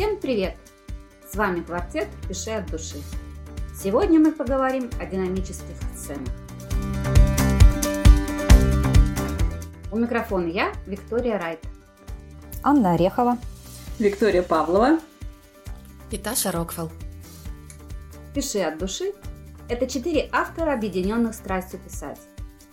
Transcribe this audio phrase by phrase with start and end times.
[0.00, 0.56] Всем привет!
[1.30, 2.96] С вами квартет «Пиши от души».
[3.78, 6.26] Сегодня мы поговорим о динамических сценах.
[9.92, 11.60] У микрофона я, Виктория Райт.
[12.62, 13.36] Анна Орехова.
[13.98, 15.00] Виктория Павлова.
[16.10, 16.90] И Таша Рокфелл.
[18.34, 19.12] «Пиши от души»–
[19.68, 22.20] это четыре автора, объединенных страстью писать.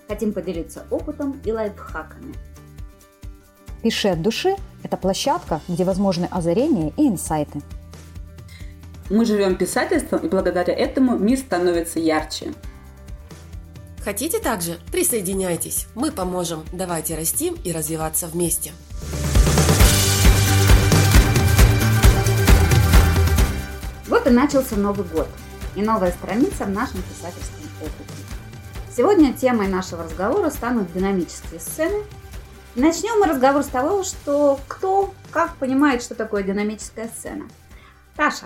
[0.07, 2.35] Хотим поделиться опытом и лайфхаками–
[3.81, 7.61] «Пиши от души»– это площадка, где возможны озарения и инсайты.
[9.09, 12.53] Мы живем писательством, и благодаря этому мир становится ярче.
[14.03, 14.79] Хотите также?
[14.91, 15.87] Присоединяйтесь.
[15.95, 16.63] Мы поможем.
[16.71, 18.71] Давайте расти и развиваться вместе.
[24.07, 25.27] Вот и начался Новый год
[25.75, 28.13] и новая страница в нашем писательском опыте.
[28.95, 32.03] Сегодня темой нашего разговора станут динамические сцены
[32.77, 37.49] Начнем мы разговор с того, что кто как понимает, что такое динамическая сцена.
[38.15, 38.45] Таша,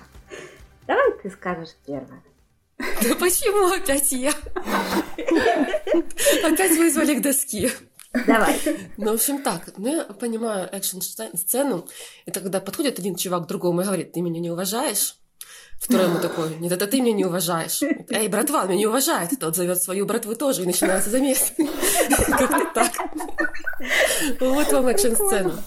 [0.88, 2.24] давай ты скажешь первое.
[2.78, 4.32] Да почему опять я?
[6.46, 7.72] Опять вызвали к доске.
[8.26, 8.58] Давай.
[8.96, 11.90] Ну, в общем, так, ну, я понимаю экшн-сцену,
[12.26, 15.18] это когда подходит один чувак к другому и говорит, ты меня не уважаешь?
[15.82, 17.82] Второй ему такой, нет, это ты меня не уважаешь.
[18.10, 19.32] Эй, братва, меня не уважает.
[19.40, 21.54] Тот зовет свою братву тоже, и начинается замес.
[22.30, 22.92] Как-то так.
[24.40, 25.64] Вот вам экшн-сцена.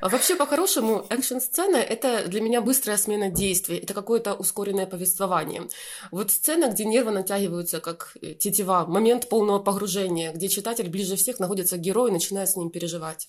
[0.00, 5.62] А вообще, по-хорошему, экшн-сцена— это для меня быстрая смена действий, это какое-то ускоренное повествование.
[6.10, 11.76] Вот сцена, где нервы натягиваются, как тетива, момент полного погружения, где читатель ближе всех находится
[11.76, 13.28] к герою и начинает с ним переживать.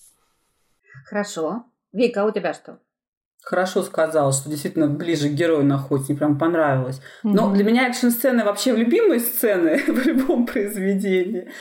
[1.05, 1.65] Хорошо.
[1.91, 2.79] Вика, а у тебя что?
[3.43, 7.01] хорошо сказала, что действительно ближе к герою находится, мне прям понравилось.
[7.23, 7.53] Но mm-hmm.
[7.53, 11.51] для меня экшн-сцены вообще любимые сцены в любом произведении.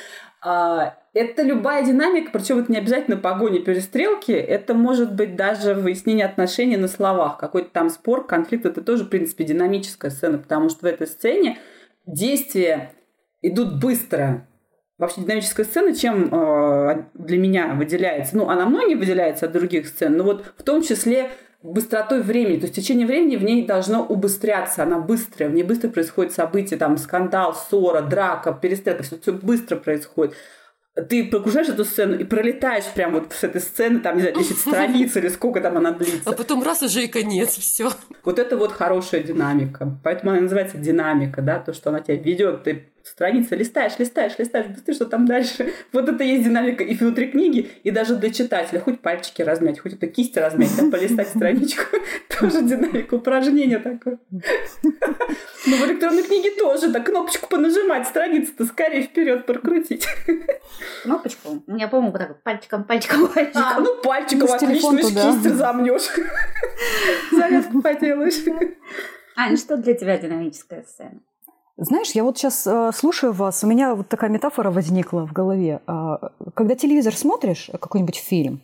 [0.45, 6.27] А, это любая динамика, причем это не обязательно погони, перестрелки, это может быть даже выяснение
[6.27, 10.81] отношений на словах, какой-то там спор, конфликт, это тоже, в принципе, динамическая сцена, потому что
[10.81, 11.59] в этой сцене
[12.07, 12.93] действия
[13.41, 14.49] идут быстро.
[14.99, 18.37] Вообще динамическая сцена чем э, для меня выделяется?
[18.37, 21.31] Ну, она мной не выделяется от других сцен, но вот в том числе
[21.63, 22.57] быстротой времени.
[22.57, 26.79] То есть течение времени в ней должно убыстряться, она быстрая, в ней быстро происходит событие,
[26.79, 30.35] там скандал, ссора, драка, перестрелка, все, все быстро происходит
[30.95, 34.59] ты погружаешь эту сцену и пролетаешь прямо вот с этой сцены, там, не знаю, 10
[34.59, 36.29] страниц или сколько там она длится.
[36.29, 37.91] А потом раз уже и конец, все.
[38.25, 39.99] Вот это вот хорошая динамика.
[40.05, 44.67] Поэтому она называется динамика, да, то, что она тебя ведет, ты страницы листаешь, листаешь, листаешь,
[44.67, 45.73] быстрее, что там дальше.
[45.93, 48.81] Вот это есть динамика и внутри книги, и даже для читателя.
[48.81, 51.85] Хоть пальчики размять, хоть это кисть размять, да, полистать страничку.
[52.39, 54.19] Тоже динамика, упражнение такое.
[55.73, 60.07] Но в электронной книге тоже, да, кнопочку понажимать, страницу-то скорее вперед прокрутить.
[61.03, 61.63] Кнопочку?
[61.67, 63.63] Я помню, вот так пальчиком, пальчиком, пальчиком.
[63.63, 66.11] А, ну пальчиком ну, отлично, кисть разомнешь.
[67.33, 68.45] Зарядку поделаешь.
[69.37, 71.21] Ань, что для тебя динамическая сцена?
[71.79, 75.81] Знаешь, я вот сейчас э, слушаю вас, у меня вот такая метафора возникла в голове.
[75.87, 76.17] Э,
[76.55, 78.61] когда телевизор смотришь, какой-нибудь фильм,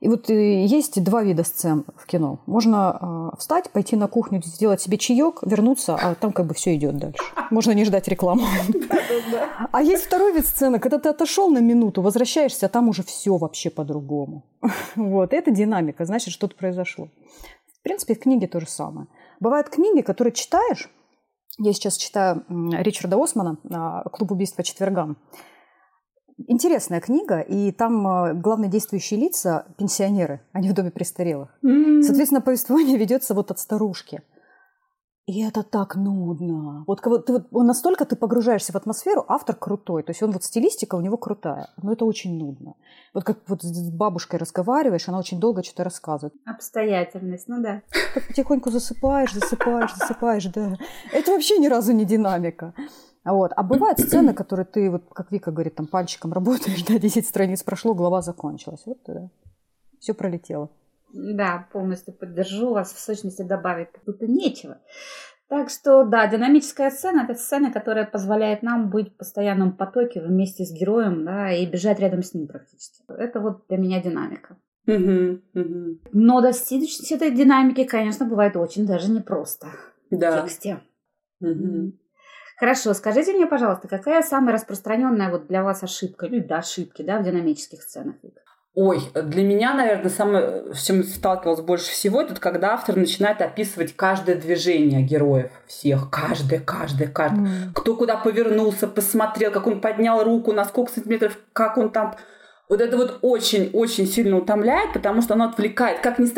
[0.00, 2.40] и вот э, есть два вида сцен в кино.
[2.46, 6.76] Можно э, встать, пойти на кухню, сделать себе чаек, вернуться, а там как бы все
[6.76, 7.22] идет дальше.
[7.50, 8.44] Можно не ждать рекламу.
[9.72, 13.36] А есть второй вид сцены, когда ты отошел на минуту, возвращаешься, а там уже все
[13.36, 14.44] вообще по-другому.
[14.94, 17.08] Вот, это динамика, значит, что-то произошло.
[17.78, 19.08] В принципе, в книге то же самое.
[19.40, 20.88] Бывают книги, которые читаешь,
[21.58, 23.56] я сейчас читаю Ричарда Османа
[24.12, 25.16] «Клуб убийства четвергам».
[26.46, 31.48] Интересная книга, и там а, главные действующие лица– пенсионеры, они в доме престарелых.
[31.64, 32.02] Mm-hmm.
[32.02, 34.22] Соответственно, повествование ведется вот от старушки–
[35.28, 36.84] и это так нудно.
[36.86, 40.02] Вот, ты, вот настолько ты погружаешься в атмосферу, автор крутой.
[40.02, 42.76] То есть он вот стилистика у него крутая, но это очень нудно.
[43.12, 46.32] Вот как вот с бабушкой разговариваешь, она очень долго что-то рассказывает.
[46.46, 47.82] Обстоятельность, ну да.
[48.14, 50.78] Так потихоньку засыпаешь, засыпаешь, засыпаешь, да.
[51.12, 52.72] Это вообще ни разу не динамика.
[53.32, 53.52] Вот.
[53.56, 57.62] А бывают сцены, которые ты, вот, как Вика говорит, там пальчиком работаешь, да, 10 страниц
[57.62, 58.82] прошло, глава закончилась.
[58.86, 59.28] Вот да.
[60.00, 60.70] Все пролетело.
[61.12, 62.92] Да, полностью поддержу вас.
[62.92, 64.78] В сущности, добавить тут и нечего.
[65.48, 70.64] Так что, да, динамическая сцена– это сцена, которая позволяет нам быть в постоянном потоке вместе
[70.64, 73.02] с героем, да, и бежать рядом с ним практически.
[73.08, 74.58] Это вот для меня динамика.
[74.86, 75.98] Угу, угу.
[76.12, 79.68] Но достичь этой динамики, конечно, бывает очень даже непросто
[80.10, 80.42] да.
[80.42, 80.80] в тексте.
[81.40, 81.92] Угу.
[82.58, 87.18] Хорошо, скажите мне, пожалуйста, какая самая распространенная вот для вас ошибка, или да, ошибки, да,
[87.18, 88.16] в динамических сценах?
[88.74, 93.94] Ой, для меня, наверное, самое, с чем сталкивалась больше всего, это когда автор начинает описывать
[93.96, 96.10] каждое движение героев всех.
[96.10, 97.40] Каждое, каждое, каждое.
[97.40, 97.72] Mm.
[97.74, 102.16] Кто куда повернулся, посмотрел, как он поднял руку, на сколько сантиметров, как он там
[102.68, 106.36] вот это вот очень-очень сильно утомляет, потому что оно отвлекает, как ни есть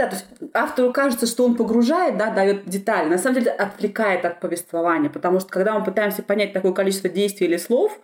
[0.55, 3.09] автору кажется, что он погружает, да, дает детали.
[3.09, 7.49] На самом деле отвлекает от повествования, потому что когда мы пытаемся понять такое количество действий
[7.49, 7.99] или слов,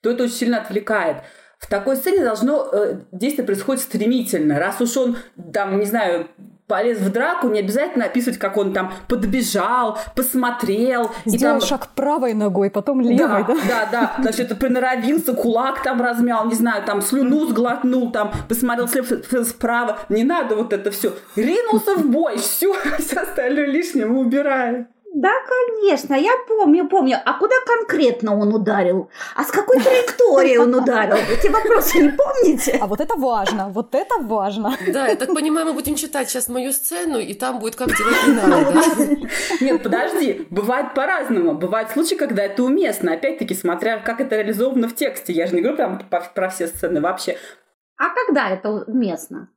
[0.00, 1.18] то это очень сильно отвлекает.
[1.58, 4.58] В такой сцене должно э, действие происходит стремительно.
[4.58, 5.18] Раз уж он,
[5.52, 6.28] там, не знаю,
[6.70, 11.10] полез в драку, не обязательно описывать, как он там подбежал, посмотрел.
[11.26, 11.68] Сделал и там...
[11.68, 13.46] шаг правой ногой, потом левой, да?
[13.46, 14.22] Да, да, да.
[14.22, 19.98] Значит, приноровился, кулак там размял, не знаю, там слюну сглотнул, там посмотрел слева, справа.
[20.08, 21.12] Не надо вот это все.
[21.34, 24.86] Ринулся в бой, все, все остальное лишнее мы убираем.
[25.12, 27.18] Да, конечно, я помню, помню.
[27.24, 29.10] А куда конкретно он ударил?
[29.34, 31.16] А с какой траекторией он ударил?
[31.16, 32.78] Эти вопросы не помните?
[32.80, 34.76] А вот это важно, вот это важно.
[34.86, 38.26] Да, я так понимаю, мы будем читать сейчас мою сцену, и там будет как делать
[38.26, 38.72] не надо.
[38.72, 39.16] Да?
[39.60, 41.54] Нет, подожди, бывает по-разному.
[41.54, 43.12] Бывают случаи, когда это уместно.
[43.12, 45.32] Опять-таки, смотря как это реализовано в тексте.
[45.32, 47.36] Я же не говорю прям про все сцены вообще.
[47.96, 49.48] А когда это уместно?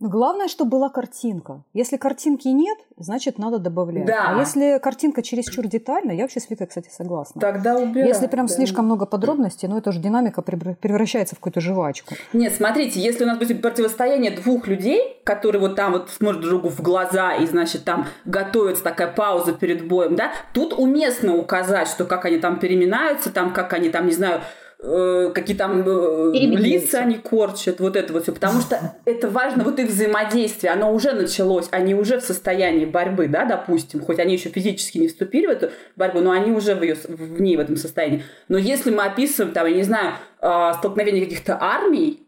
[0.00, 1.64] Главное, чтобы была картинка.
[1.74, 4.06] Если картинки нет, значит, надо добавлять.
[4.06, 4.28] Да.
[4.28, 7.40] А если картинка чересчур детальна, я вообще с Викой, кстати, согласна.
[7.40, 8.06] Тогда убирать.
[8.06, 8.54] Если прям да.
[8.54, 12.14] слишком много подробностей, ну это же динамика превращается в какую-то жвачку.
[12.32, 16.62] Нет, смотрите, если у нас будет противостояние двух людей, которые вот там вот смотрят друг
[16.62, 21.88] другу в глаза и, значит, там готовится такая пауза перед боем, да, тут уместно указать,
[21.88, 24.42] что как они там переминаются, там как они там, не знаю,
[24.82, 29.64] э, какие там э, лица они корчат, вот это вот все, потому что это важно,
[29.64, 34.34] вот их взаимодействие, оно уже началось, они уже в состоянии борьбы, да, допустим, хоть они
[34.34, 37.60] еще физически не вступили в эту борьбу, но они уже в, ее, в ней в
[37.60, 38.22] этом состоянии.
[38.48, 42.24] Но если мы описываем, там, я не знаю, э, столкновение каких-то армий,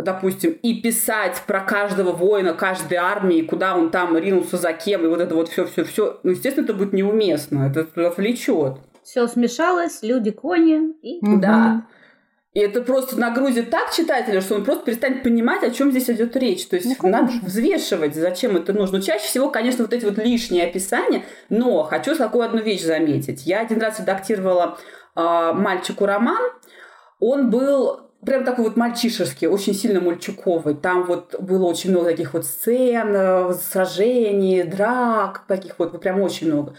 [0.00, 5.08] допустим, и писать про каждого воина, каждой армии, куда он там ринулся за кем, и
[5.08, 8.78] вот это вот все-все-все, ну, естественно, это будет неуместно, это отвлечет.
[9.06, 10.90] Все смешалось, люди, кони.
[11.00, 11.24] И...
[11.24, 11.40] Угу.
[11.40, 11.86] Да.
[12.54, 16.34] И это просто нагрузит так читателя, что он просто перестанет понимать, о чем здесь идет
[16.36, 16.66] речь.
[16.66, 19.00] То есть ну, надо взвешивать, зачем это нужно.
[19.00, 23.46] Чаще всего, конечно, вот эти вот лишние описания, но хочу такую одну вещь заметить.
[23.46, 24.76] Я один раз редактировала
[25.14, 26.42] э, мальчику роман.
[27.20, 30.74] Он был прям такой вот мальчишеский, очень сильно мальчуковый.
[30.74, 36.48] Там вот было очень много таких вот сцен, э, сражений, драк, таких вот, прям очень
[36.48, 36.74] много.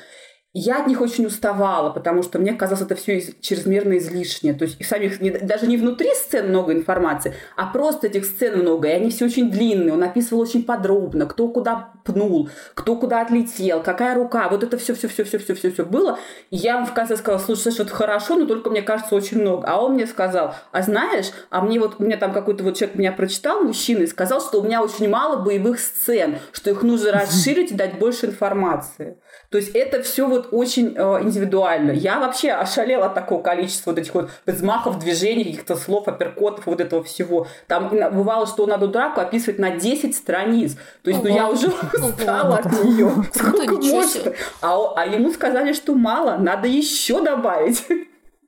[0.60, 4.56] Я от них очень уставала, потому что мне казалось это все из, чрезмерно излишнее.
[4.56, 8.88] То есть самих, не, даже не внутри сцен много информации, а просто этих сцен много,
[8.88, 9.94] и они все очень длинные.
[9.94, 14.50] Он описывал очень подробно, кто куда пнул, кто куда отлетел, какая рука.
[14.50, 16.18] Вот это все, все, все, все, все, все, все было.
[16.50, 19.40] И я вам в конце сказала, слушай, что это хорошо, но только мне кажется очень
[19.40, 19.68] много.
[19.68, 22.98] А он мне сказал, а знаешь, а мне вот, у меня там какой-то вот человек
[22.98, 27.12] меня прочитал, мужчина, и сказал, что у меня очень мало боевых сцен, что их нужно
[27.12, 29.20] расширить и дать больше информации.
[29.52, 31.92] То есть это все вот очень э, индивидуально.
[31.92, 36.82] Я вообще ошалела от такого количества вот этих вот взмахов, движений, каких-то слов, апперкотов, вот
[36.82, 37.48] этого всего.
[37.68, 40.76] Там бывало, что надо драку описывать на 10 страниц.
[41.04, 43.12] То есть, ну, я уже устала от нее.
[43.34, 44.34] Сколько можно?
[44.62, 47.86] А, а ему сказали, что мало, надо еще добавить.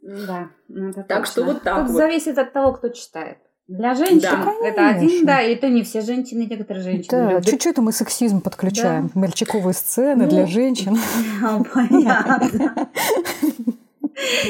[0.02, 1.98] Да, ну, так что вот так Тут вот.
[1.98, 3.38] зависит от того, кто читает.
[3.70, 4.52] Для женщин Да.
[4.64, 7.46] это один, да, и то не все женщины, некоторые женщины Да, любят.
[7.46, 9.12] чуть-чуть мы сексизм подключаем.
[9.14, 10.98] Мальчиковые сцены Ну, для женщин.
[11.74, 12.88] Понятно.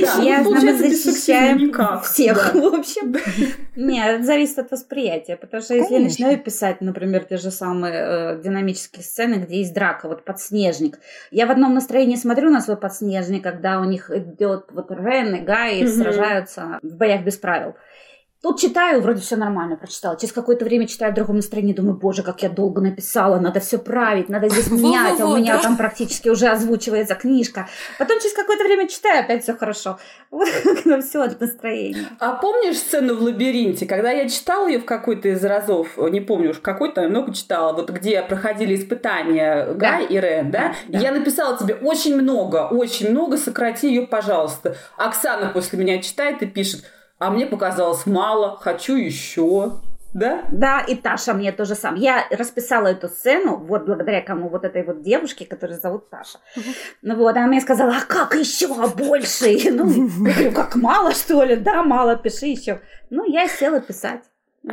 [0.02, 1.72] Да, Ясно, мы защищаем
[2.02, 2.60] всех, Да.
[2.62, 3.14] в общем.
[3.76, 7.94] Нет, это зависит от восприятия, потому что если я начинаю писать, например, те же самые
[7.94, 10.98] э, динамические сцены, где есть драка, вот подснежник.
[11.30, 15.40] Я в одном настроении смотрю на свой подснежник, когда у них идет вот Рен и
[15.42, 17.76] Гай сражаются в боях без правил.
[18.42, 20.16] Тут читаю, вроде все нормально прочитала.
[20.18, 23.78] Через какое-то время читаю в другом настроении, думаю, боже, как я долго написала, надо все
[23.78, 27.68] править, надо здесь менять, а у меня там практически уже озвучивается книжка.
[27.98, 30.00] Потом через какое-то время читаю, опять все хорошо.
[30.32, 30.48] Вот
[30.86, 32.06] как все от настроения.
[32.20, 36.52] А помнишь сцену в лабиринте, когда я читала ее в какой-то из разов, не помню
[36.52, 40.76] уж какой-то, много читала, вот где проходили испытания Гай и Рен, да.
[40.88, 44.78] Я написала тебе очень много, очень много, сократи ее, пожалуйста.
[44.98, 46.86] Оксана после меня читает и пишет,
[47.20, 49.80] а мне показалось мало, хочу еще.
[50.14, 50.44] Да?
[50.52, 52.02] Да, и Таша мне то же самое.
[52.02, 56.40] Я расписала эту сцену, вот благодаря кому вот этой вот девушке, которую зовут Таша.
[57.04, 59.70] Ну вот, она мне сказала, а как еще больше?
[59.72, 61.56] Ну, я говорю, как мало, что ли?
[61.56, 62.82] Да, мало, пиши еще.
[63.10, 64.24] Ну, я села писать.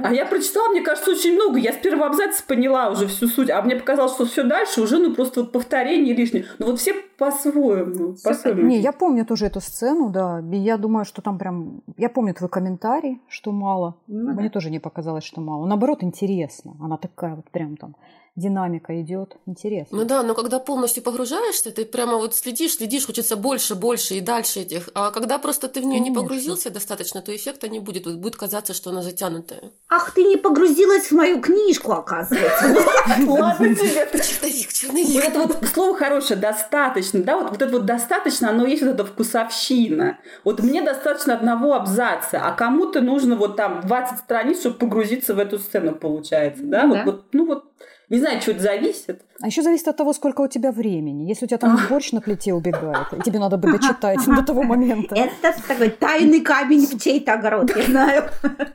[0.03, 1.59] А я прочитала, мне кажется, очень много.
[1.59, 4.99] Я с первого абзаца поняла уже всю суть, а мне показалось, что все дальше уже,
[4.99, 6.47] ну, просто вот повторение лишнее.
[6.59, 8.15] Ну, вот все по-своему.
[8.23, 8.62] По-своему.
[8.62, 10.43] Не, я помню тоже эту сцену, да.
[10.53, 11.83] И я думаю, что там прям...
[11.97, 13.97] Я помню твой комментарий, что мало.
[14.07, 15.67] Ну, Мне тоже не показалось, что мало.
[15.67, 16.76] Наоборот, интересно.
[16.81, 17.97] Она такая вот прям там...
[18.37, 19.37] Динамика идет.
[19.47, 19.97] Интересно.
[19.99, 24.21] Ну да, но когда полностью погружаешься, ты прямо вот следишь, следишь, хочется больше, больше и
[24.21, 24.90] дальше этих.
[24.95, 28.05] А когда просто ты в нее не погрузился достаточно, то эффекта не будет.
[28.05, 29.73] Вот будет казаться, что она затянутая.
[29.88, 32.66] Ах, ты не погрузилась в мою книжку, оказывается.
[33.26, 34.07] Ладно тебе.
[34.21, 35.14] Черновик, черновик.
[35.14, 38.90] Вот это вот слово хорошее, достаточно, да, вот, вот это вот достаточно, оно есть вот
[38.90, 40.19] эта вкусовщина.
[40.45, 45.38] Вот мне достаточно одного абзаца, а кому-то нужно вот там 20 страниц, чтобы погрузиться в
[45.38, 46.87] эту сцену, получается, да.
[47.05, 47.64] вот, ну вот,
[48.08, 49.22] не знаю, что это зависит.
[49.40, 51.28] А еще зависит от того, сколько у тебя времени.
[51.28, 54.62] Если у тебя там борщ на плите убегает, и тебе надо бы дочитать до того
[54.62, 55.14] момента.
[55.16, 58.30] Это такой тайный камень в чей-то огород, я знаю.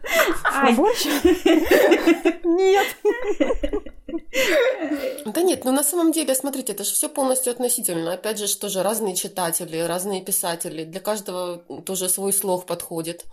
[0.54, 1.06] А борщ?
[2.44, 2.88] Нет.
[5.26, 8.14] Да нет, ну на самом деле, смотрите, это же все полностью относительно.
[8.14, 10.84] Опять же, что же разные читатели, разные писатели.
[10.84, 13.26] Для каждого тоже свой слог подходит.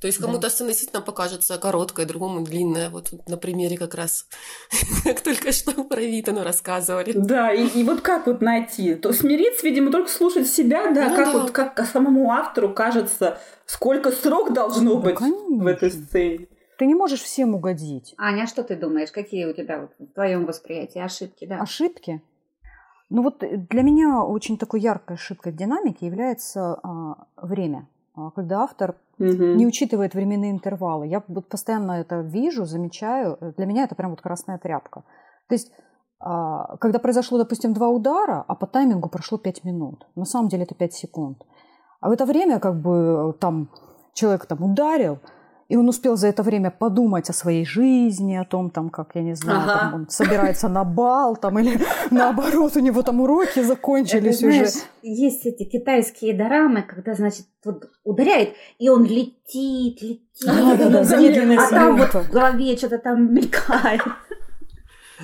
[0.00, 2.88] То есть кому-то сцена действительно покажется короткой, другому длинная.
[2.90, 4.26] Вот на примере как раз,
[5.04, 7.12] как только что про Витану рассказывали.
[7.14, 8.94] Да, и, и вот как вот найти?
[8.94, 11.32] То смириться, видимо, только слушать себя, да, Ну как да.
[11.32, 16.06] вот как самому автору кажется, сколько срок должно Да, быть в этой конечно.
[16.06, 16.46] сцене.
[16.78, 18.14] Ты не можешь всем угодить.
[18.18, 19.10] Аня, а что ты думаешь?
[19.10, 21.44] Какие у тебя вот в твоем восприятии ошибки?
[21.44, 21.56] Да.
[21.60, 22.22] Ошибки?
[23.10, 27.88] Ну вот для меня очень такой яркой ошибкой в динамике является а, время.
[28.18, 29.56] А, Когда автор Мгм.
[29.56, 31.06] не учитывает временные интервалы.
[31.06, 33.38] Я вот постоянно это вижу, замечаю.
[33.56, 35.02] Для меня это прям вот красная тряпка.
[35.48, 35.72] То есть,
[36.20, 40.06] а, когда произошло, допустим, два удара, а по таймингу прошло пять минут.
[40.16, 41.38] На самом деле это пять секунд.
[42.00, 43.68] А в это время как бы там
[44.14, 45.18] человек там ударил,
[45.68, 49.22] и он успел за это время подумать о своей жизни, о том, там, как, я
[49.22, 49.78] не знаю, Ага.
[49.80, 51.78] там, он собирается на бал, там, или
[52.10, 54.56] наоборот, у него там уроки закончились Это, уже.
[54.56, 60.22] знаешь, есть эти китайские дорамы, когда, значит, вот ударяет, и он летит, летит.
[60.46, 64.00] А там вот в голове что-то там мелькает.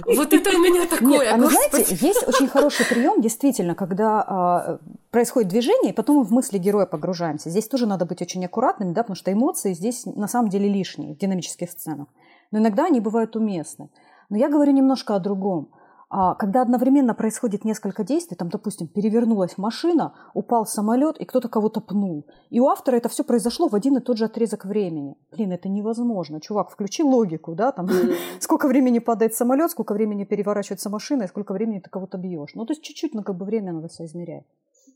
[0.06, 1.84] Вот это у меня такое, Нет, а вы господи.
[1.84, 4.78] знаете, есть очень хороший прием, действительно, когда а,
[5.10, 7.50] происходит движение, и потом мы в мысли героя погружаемся.
[7.50, 11.14] Здесь тоже надо быть очень аккуратными, да, потому что эмоции здесь на самом деле лишние
[11.14, 12.08] в динамических сценах.
[12.50, 13.88] Но иногда они бывают уместны.
[14.30, 15.70] Но я говорю немножко о другом.
[16.16, 21.80] А, Когда одновременно происходит несколько действий, там, допустим, перевернулась машина, упал самолет, и кто-то кого-то
[21.80, 22.24] пнул.
[22.50, 25.16] И у автора это все произошло в один и тот же отрезок времени.
[25.32, 26.40] Блин, это невозможно.
[26.40, 27.88] Чувак, включи логику, да, там,
[28.38, 32.54] сколько времени падает самолет, сколько времени переворачивается машина, и сколько времени ты кого-то бьешь.
[32.54, 34.44] Ну, то есть чуть-чуть, ну, как бы время надо соизмерять.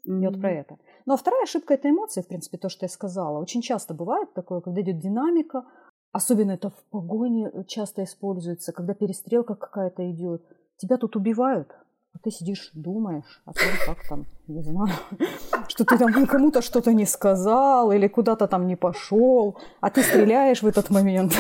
[0.04, 0.76] Я вот про это.
[1.04, 3.40] Ну, а вторая ошибка– это эмоции, в принципе, то, что я сказала.
[3.40, 5.64] Очень часто бывает такое, когда идет динамика,
[6.12, 10.42] особенно это в погоне часто используется, когда перестрелка какая-то идет.
[10.78, 11.74] Тебя тут убивают,
[12.14, 14.94] а ты сидишь, думаешь о том, как там, не знаю,
[15.68, 20.62] что ты там кому-то что-то не сказал или куда-то там не пошел, а ты стреляешь
[20.62, 21.34] в этот момент.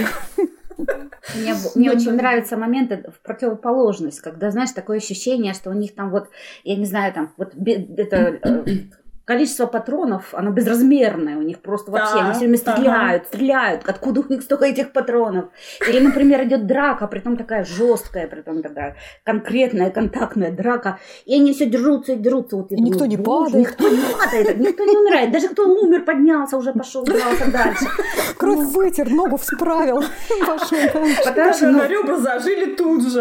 [1.34, 6.10] Мне, мне очень нравятся моменты в противоположность, когда, знаешь, такое ощущение, что у них там
[6.10, 6.30] вот,
[6.64, 8.64] я не знаю, там вот это э,
[9.28, 12.72] количество патронов, оно безразмерное у них просто вообще, Да, они все время ага.
[12.72, 15.50] стреляют, стреляют, откуда у них столько этих патронов.
[15.86, 21.66] Или, например, идет драка, притом такая жесткая, притом такая конкретная, контактная драка, и они все
[21.66, 22.56] дерутся и дерутся.
[22.56, 23.68] Вот И никто думаю, не «Боже, падает».
[23.68, 27.84] Никто не падает, никто не умирает, даже кто умер, поднялся, уже пошел, дрался дальше.
[28.38, 30.02] Кровь вытер, ногу всправил,
[30.46, 31.22] пошел дальше.
[31.26, 33.20] Потому что, ну, на ребра зажили тут же,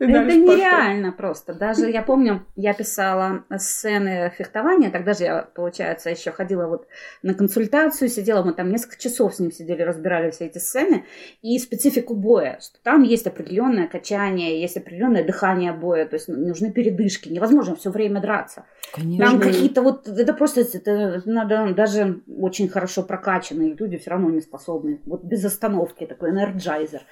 [0.00, 1.54] Это нереально просто.
[1.54, 6.86] Даже я помню, я писала сцены фехтования, тогда же я, получается, еще ходила вот
[7.22, 11.04] на консультацию, сидела, мы там несколько часов с ним сидели, разбирали все эти сцены
[11.42, 16.72] и специфику боя, что там есть определенное качание, есть определенное дыхание боя, то есть нужны
[16.72, 18.64] передышки, невозможно все время драться.
[18.94, 19.40] Там Конечно.
[19.40, 25.00] какие-то вот, это просто, это надо, даже очень хорошо прокачанные люди все равно не способны.
[25.06, 27.02] Вот без остановки такой энерджайзер.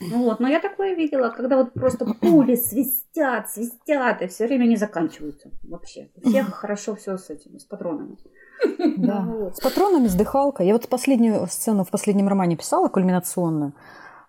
[0.00, 4.66] Ну вот, но я такое видела, когда вот просто пули свистят, свистят, и все время
[4.66, 6.08] не заканчиваются вообще.
[6.16, 8.16] У всех хорошо все с этими, с патронами.
[8.96, 9.20] Да.
[9.26, 9.56] Вот.
[9.56, 10.66] С патронами, с дыхалкой.
[10.66, 13.72] Я вот последнюю сцену в последнем романе писала, кульминационную.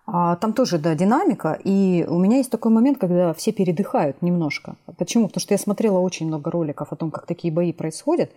[0.06, 1.58] А там тоже, да, динамика.
[1.64, 4.76] И у меня есть такой момент, когда все передыхают немножко.
[4.96, 5.26] Почему?
[5.26, 8.30] Потому что я смотрела очень много роликов о том, как такие бои происходят.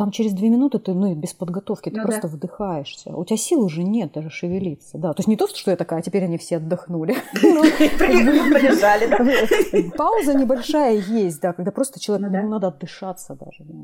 [0.00, 2.28] Там через две минуты ты, ну, и без подготовки, ты Ну просто да.
[2.28, 3.10] вдыхаешься.
[3.14, 4.96] У тебя сил уже нет даже шевелиться.
[4.96, 7.16] Да, то есть не то, что я такая, а теперь они все отдохнули.
[7.42, 7.62] Ну,
[7.98, 9.90] Полежали, да.
[9.98, 13.62] Пауза небольшая есть, да, когда просто человек, Ну ну, надо отдышаться даже.
[13.64, 13.74] да.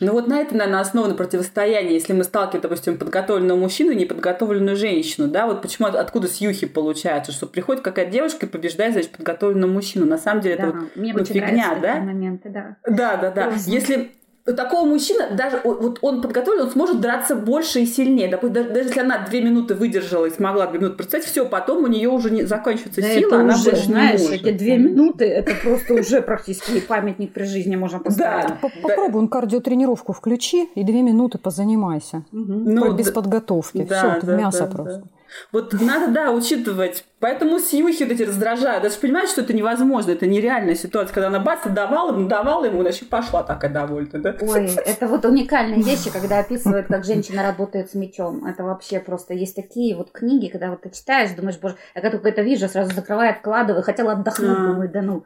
[0.00, 4.76] Ну вот на это, наверное, основано противостояние, если мы сталкиваем, допустим, подготовленного мужчину и неподготовленную
[4.76, 8.94] женщину, да, вот почему, от- откуда с юхи получается, что приходит какая-то девушка и побеждает,
[8.94, 10.04] значит, подготовленного мужчину.
[10.06, 12.00] На самом деле это Да, вот мне ну, фигня, да?
[12.00, 12.76] моменты, да.
[12.88, 13.52] Да, да, да.
[13.66, 14.10] Если
[14.52, 18.28] такого мужчины, даже вот он подготовлен, он сможет драться больше и сильнее.
[18.28, 21.84] Допустим, даже, даже если она две минуты выдержала и смогла две минуты представить, все, потом
[21.84, 24.46] у нее уже не заканчивается Да сила, она уже, больше знаешь, не может.
[24.46, 28.48] эти две минуты, это просто уже практически памятник при жизни можно поставить.
[28.48, 28.58] Да.
[28.60, 32.24] По- Попробуй он кардиотренировку включи и две минуты позанимайся.
[32.30, 33.84] Ну, без подготовки.
[33.86, 35.04] Все, мясо просто.
[35.52, 37.04] Вот надо, да, учитывать.
[37.20, 38.82] Поэтому сьюхи вот эти раздражают.
[38.82, 42.82] Даже понимаешь, что это невозможно, это нереальная ситуация, когда она бац, давала ему, давала ему,
[42.82, 44.36] значит, пошла такая довольна, да?
[44.40, 48.44] Ой, это вот уникальные вещи, когда описывают, как женщина работает с мечом.
[48.46, 52.12] Это вообще просто есть такие вот книги, когда вот ты читаешь, думаешь, боже, я как
[52.12, 55.24] только это вижу, сразу закрываю, откладываю, хотела отдохнуть, думаю, да ну.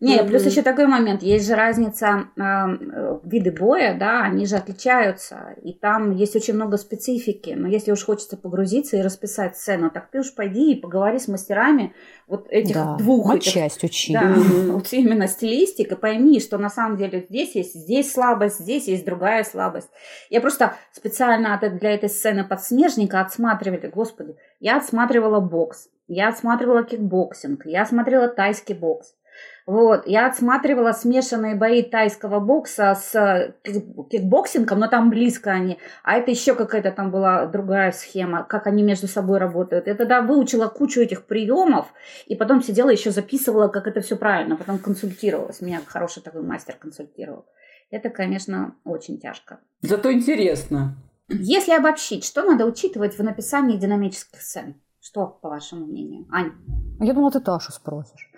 [0.00, 5.56] Не, плюс еще такой момент, есть же разница, э, виды боя, да, они же отличаются,
[5.60, 10.08] и там есть очень много специфики, но если уж хочется погрузиться и расписать сцену, так
[10.10, 11.94] ты уж пойди и поговори с мастерами
[12.28, 13.34] вот этих да, двух.
[13.34, 14.12] Этих, часть учи.
[14.12, 14.34] Да,
[14.68, 19.42] вот именно стилистика, пойми, что на самом деле здесь есть, здесь слабость, здесь есть другая
[19.42, 19.88] слабость.
[20.30, 27.66] Я просто специально для этой сцены подснежника отсматривала, господи, я отсматривала бокс, я отсматривала кикбоксинг,
[27.66, 29.14] я смотрела тайский бокс,
[29.68, 33.54] вот, я отсматривала смешанные бои тайского бокса с
[34.10, 35.76] кикбоксингом, но там близко они.
[36.02, 39.86] А это еще какая-то там была другая схема, как они между собой работают.
[39.86, 41.92] Я тогда выучила кучу этих приемов,
[42.24, 45.60] и потом сидела еще записывала, как это все правильно, потом консультировалась.
[45.60, 47.44] Меня хороший такой мастер консультировал.
[47.90, 49.60] Это, конечно, очень тяжко.
[49.82, 50.96] Зато интересно.
[51.28, 54.76] Если обобщить, что надо учитывать в написании динамических сцен?
[55.08, 56.26] Что, по вашему мнению?
[56.30, 56.52] Ань?
[57.00, 58.30] Я думала, ты Ташу спросишь.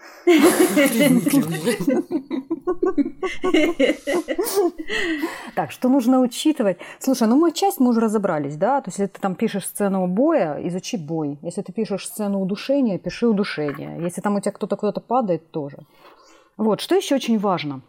[5.57, 6.79] Так, что нужно учитывать?
[7.01, 8.81] Слушай, ну мы часть мы уже разобрались, да?
[8.83, 11.41] То есть, если ты там пишешь сцену боя, изучи бой.
[11.43, 14.01] Если ты пишешь сцену удушения, пиши удушение.
[14.01, 15.79] Если там у тебя кто-то куда-то падает, тоже.
[16.57, 17.81] Вот, что еще очень важно?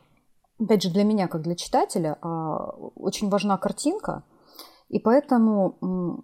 [0.60, 4.24] Опять же, для меня, как для читателя, а, очень важна картинка,
[4.90, 6.24] и поэтому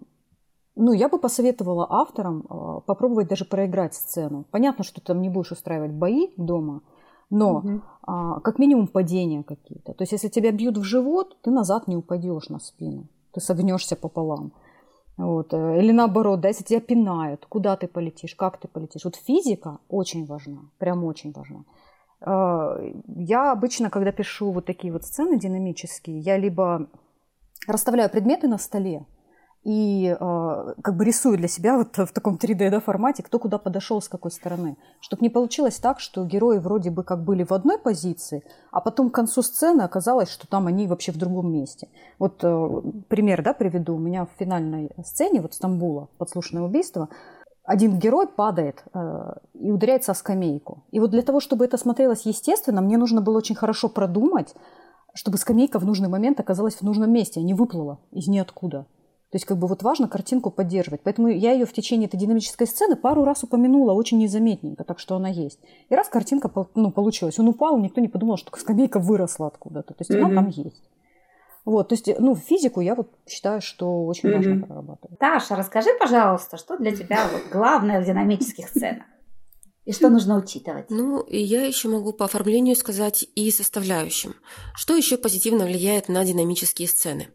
[0.78, 4.44] ну, я бы посоветовала авторам э, попробовать даже проиграть сцену.
[4.50, 6.82] Понятно, что ты там не будешь устраивать бои дома,
[7.30, 7.82] но угу.
[8.02, 9.92] а, как минимум падения какие-то.
[9.92, 13.08] То есть, если тебя бьют в живот, ты назад не упадешь на спину.
[13.32, 14.52] Ты согнешься пополам.
[15.16, 15.52] Вот.
[15.52, 19.04] Э, или наоборот, да, если тебя пинают, куда ты полетишь, как ты полетишь.
[19.04, 21.64] Вот физика очень важна, прям очень важна.
[22.20, 26.88] Э, я обычно, когда пишу вот такие вот сцены динамические, я либо
[27.66, 29.06] расставляю предметы на столе,
[29.64, 33.58] и э, как бы рисую для себя вот в таком 3D да, формате, кто куда
[33.58, 34.76] подошел с какой стороны.
[35.00, 39.10] Чтобы не получилось так, что герои вроде бы как были в одной позиции, а потом
[39.10, 41.88] к концу сцены оказалось, что там они вообще в другом месте.
[42.18, 42.68] Вот э,
[43.08, 43.96] пример да, приведу.
[43.96, 47.08] У меня в финальной сцене вот Стамбула, подслушанное убийство,
[47.64, 50.84] один герой падает э, и ударяется о скамейку.
[50.90, 54.54] И вот для того, чтобы это смотрелось естественно, мне нужно было очень хорошо продумать,
[55.14, 58.86] чтобы скамейка в нужный момент оказалась в нужном месте, а не выплыла из ниоткуда.
[59.30, 61.02] То есть как бы вот важно картинку поддерживать.
[61.02, 65.16] Поэтому я ее в течение этой динамической сцены пару раз упомянула очень незаметненько, так что
[65.16, 65.60] она есть.
[65.90, 69.92] И раз картинка ну, получилась, он упал, никто не подумал, что скамейка выросла откуда-то.
[69.92, 70.24] То есть mm-hmm.
[70.24, 70.82] она там есть.
[71.66, 74.36] Вот, то есть, ну, физику я вот считаю, что очень mm-hmm.
[74.36, 75.18] важно прорабатывать.
[75.18, 79.04] Таша, расскажи, пожалуйста, что для тебя вот главное в динамических сценах?
[79.88, 80.90] И что нужно учитывать?
[80.90, 84.34] Ну, и я еще могу по оформлению сказать и составляющим.
[84.74, 87.28] Что еще позитивно влияет на динамические сцены?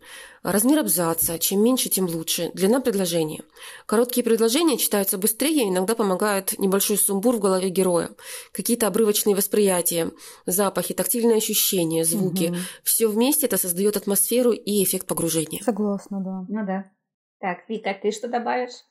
[0.44, 1.40] Размер абзаца.
[1.40, 2.52] Чем меньше, тем лучше.
[2.54, 3.42] Длина предложения.
[3.88, 8.12] Короткие предложения читаются быстрее, иногда помогают небольшой сумбур в голове героя.
[8.52, 10.12] Какие-то обрывочные восприятия,
[10.46, 12.50] запахи, тактильные ощущения, звуки.
[12.52, 12.58] Угу.
[12.84, 15.64] Все вместе это создает атмосферу и эффект погружения.
[15.64, 16.46] Согласна, да.
[16.48, 16.86] Ну да.
[17.40, 18.84] Так, Вика, ты что добавишь?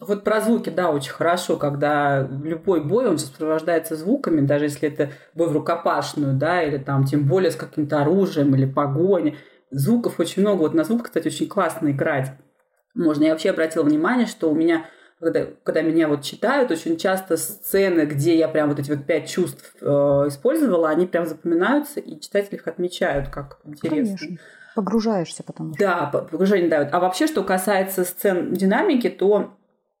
[0.00, 5.10] Вот про звуки, да, очень хорошо, когда любой бой, он сопровождается звуками, даже если это
[5.34, 9.36] бой в рукопашную, да, или там тем более с каким-то оружием или погони.
[9.70, 10.60] Звуков очень много.
[10.60, 12.30] Вот на звук, кстати, очень классно играть.
[12.94, 13.24] Можно.
[13.24, 14.86] Я вообще обратила внимание, что у меня,
[15.18, 19.28] когда, когда меня вот читают, очень часто сцены, где я прям вот эти вот пять
[19.28, 24.16] чувств э, использовала, они прям запоминаются, и читатели их отмечают как интересно.
[24.16, 24.38] Конечно.
[24.76, 25.72] Погружаешься потом.
[25.72, 26.90] Да, погружение дают.
[26.92, 29.57] А вообще, что касается сцен динамики, то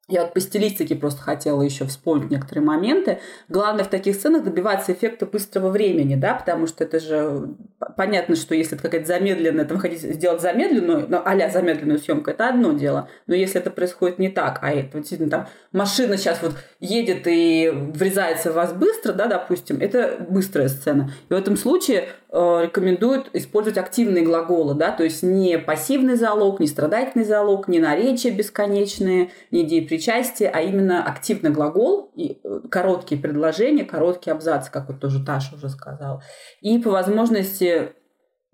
[0.08, 3.18] я вот по стилистике просто хотела еще вспомнить некоторые моменты.
[3.50, 7.54] Главное в таких сценах добиваться эффекта быстрого времени, да, потому что это же
[7.96, 12.48] понятно, что если это какая-то замедленная, там хотите сделать замедленную, ну, а замедленную съемку, это
[12.48, 13.08] одно дело.
[13.26, 17.70] Но если это происходит не так, а это действительно там машина сейчас вот едет и
[17.70, 21.12] врезается в вас быстро, да, допустим, это быстрая сцена.
[21.28, 26.60] И в этом случае э, рекомендуют использовать активные глаголы, да, то есть не пассивный залог,
[26.60, 29.64] не страдательный залог, не наречия бесконечные, не
[29.98, 35.24] идеи причастия, а именно активный глагол и э, короткие предложения, короткие абзацы, как вот тоже
[35.24, 36.22] Таша уже сказала.
[36.60, 37.92] И по возможности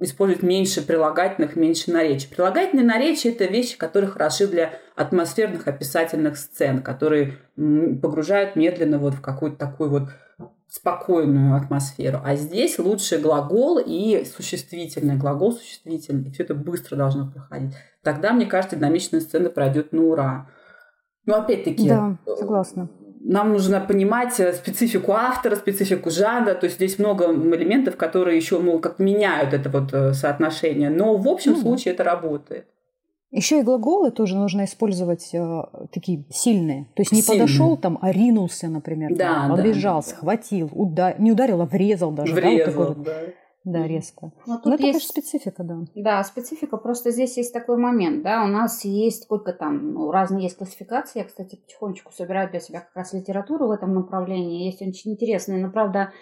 [0.00, 2.28] использовать меньше прилагательных, меньше наречий.
[2.28, 9.20] Прилагательные наречия– это вещи, которые хороши для атмосферных описательных сцен, которые погружают медленно вот в
[9.20, 10.02] какую-то такую вот
[10.68, 12.20] спокойную атмосферу.
[12.24, 15.16] А здесь лучше глагол и существительный.
[15.16, 16.32] Глагол существительный.
[16.32, 17.74] Все это быстро должно проходить.
[18.02, 20.48] Тогда, мне кажется, динамичная сцена пройдет на ура.
[21.26, 21.88] Но опять-таки...
[21.88, 22.88] Да, согласна
[23.24, 28.58] нам нужно понимать э, специфику автора, специфику жанра, то есть здесь много элементов, которые еще
[28.58, 31.62] ну, как меняют это вот э, соотношение, но в общем mm.
[31.62, 32.66] случае это работает.
[33.30, 36.84] Еще и глаголы тоже нужно использовать э, такие сильные.
[36.94, 37.46] То есть не Сильные.
[37.46, 39.16] подошел там, а ринулся, например.
[39.16, 40.08] Да, там, побежал, да.
[40.08, 41.18] схватил, удар...
[41.18, 42.32] не ударил, а врезал даже.
[42.32, 42.88] Врезал, да.
[42.88, 43.20] Вот да.
[43.64, 44.30] Да, резко.
[44.46, 44.98] Но, тут Но это, есть...
[44.98, 45.78] конечно, специфика, да.
[45.94, 46.76] Да, специфика.
[46.76, 51.20] Просто здесь есть такой момент, да, у нас есть сколько там, ну, разные есть классификации.
[51.20, 54.66] Я, кстати, потихонечку собираю для себя как раз литературу в этом направлении.
[54.66, 56.12] Есть очень интересные, но, правда,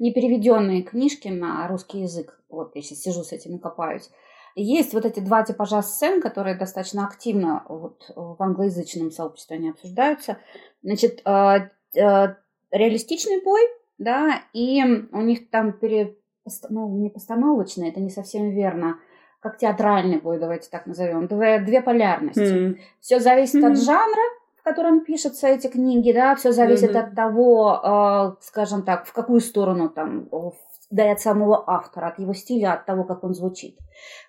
[0.00, 2.40] не переведенные книжки на русский язык.
[2.48, 4.10] Вот я сейчас сижу с этими копаюсь.
[4.56, 10.38] Есть вот эти два типажа сцен, которые достаточно активно вот в англоязычном сообществе они обсуждаются.
[10.82, 12.34] Значит, э, э,
[12.72, 13.60] реалистичный бой,
[13.98, 14.82] да, и
[15.12, 16.16] у них там пере,
[16.68, 18.98] ну, не постановочный, это не совсем верно,
[19.40, 22.40] как театральный бой, давайте так назовем, две, две полярности.
[22.40, 22.76] Mm-hmm.
[23.00, 23.72] Все зависит mm-hmm.
[23.72, 24.22] от жанра,
[24.56, 27.08] в котором пишутся эти книги, да, все зависит mm-hmm.
[27.08, 30.28] от того, э, скажем так, в какую сторону там
[30.90, 33.78] да и от самого автора, от его стиля, от того, как он звучит.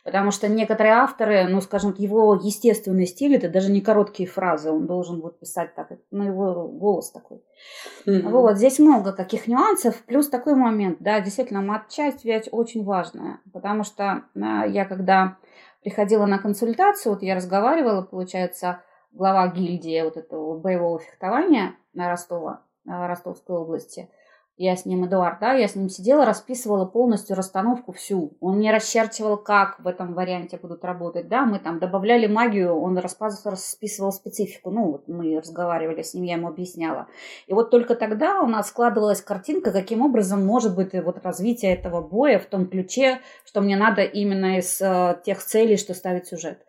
[0.03, 4.85] Потому что некоторые авторы, ну, скажем, его естественный стиль, это даже не короткие фразы, он
[4.85, 7.41] должен вот писать так, ну, его голос такой.
[8.05, 8.29] Mm-hmm.
[8.29, 13.83] Вот, здесь много каких нюансов, плюс такой момент, да, действительно, матчасть ведь очень важная, потому
[13.83, 15.37] что а, я когда
[15.81, 18.81] приходила на консультацию, вот я разговаривала, получается,
[19.13, 24.09] глава гильдии вот этого боевого фехтования на Ростова, Ростовской области–
[24.59, 28.33] я с ним, Эдуард, да, я с ним сидела, расписывала полностью расстановку всю.
[28.41, 32.97] Он мне расчерчивал, как в этом варианте будут работать, да, мы там добавляли магию, он
[32.97, 37.07] расписывал специфику, ну, вот мы разговаривали с ним, я ему объясняла.
[37.47, 42.01] И вот только тогда у нас складывалась картинка, каким образом может быть вот развитие этого
[42.01, 46.65] боя в том ключе, что мне надо именно из э, тех целей, что ставит сюжет.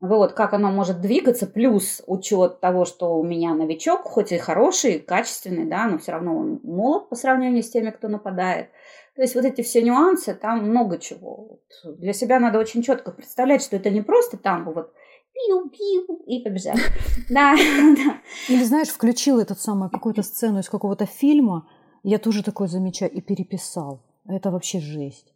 [0.00, 4.98] Вот, как оно может двигаться, плюс учет того, что у меня новичок, хоть и хороший,
[4.98, 8.70] качественный, да, но все равно он молод по сравнению с теми, кто нападает.
[9.14, 11.60] То есть вот эти все нюансы, там много чего.
[11.84, 14.94] Вот для себя надо очень четко представлять, что это не просто там вот
[15.34, 16.80] пиу-пиу и побежали.
[17.28, 17.54] Да,
[17.96, 18.20] да.
[18.48, 21.68] Или знаешь, включил этот самый какую-то сцену из какого-то фильма,
[22.02, 24.02] я тоже такое замечаю, и переписал.
[24.26, 25.34] Это вообще жесть.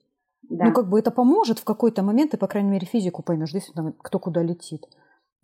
[0.50, 0.66] Да.
[0.66, 3.92] Ну, как бы это поможет в какой-то момент, ты, по крайней мере, физику поймешь, действительно,
[4.02, 4.87] кто куда летит.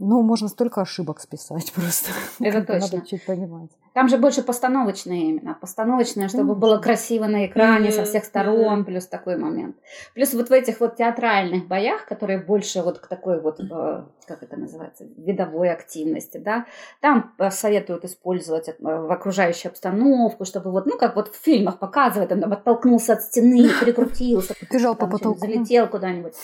[0.03, 2.11] Ну, можно столько ошибок списать просто.
[2.41, 2.97] Это точно.
[2.97, 3.71] Надо чуть понимать.
[3.93, 5.59] Там же больше постановочное именно.
[5.61, 7.93] Постановочное, чтобы было красиво на экране mm-hmm.
[7.93, 9.77] со всех сторон, плюс такой момент.
[10.15, 14.45] Плюс вот в этих вот театральных боях, которые больше вот к такой вот, э, как
[14.45, 16.67] это называется, видовой активности, да,
[17.01, 22.31] там советуют использовать э, в окружающую обстановку, чтобы вот, ну, как вот в фильмах показывают,
[22.33, 24.55] он там оттолкнулся от стены, перекрутился.
[24.71, 25.41] Бежал по потолку.
[25.41, 26.35] Залетел куда-нибудь.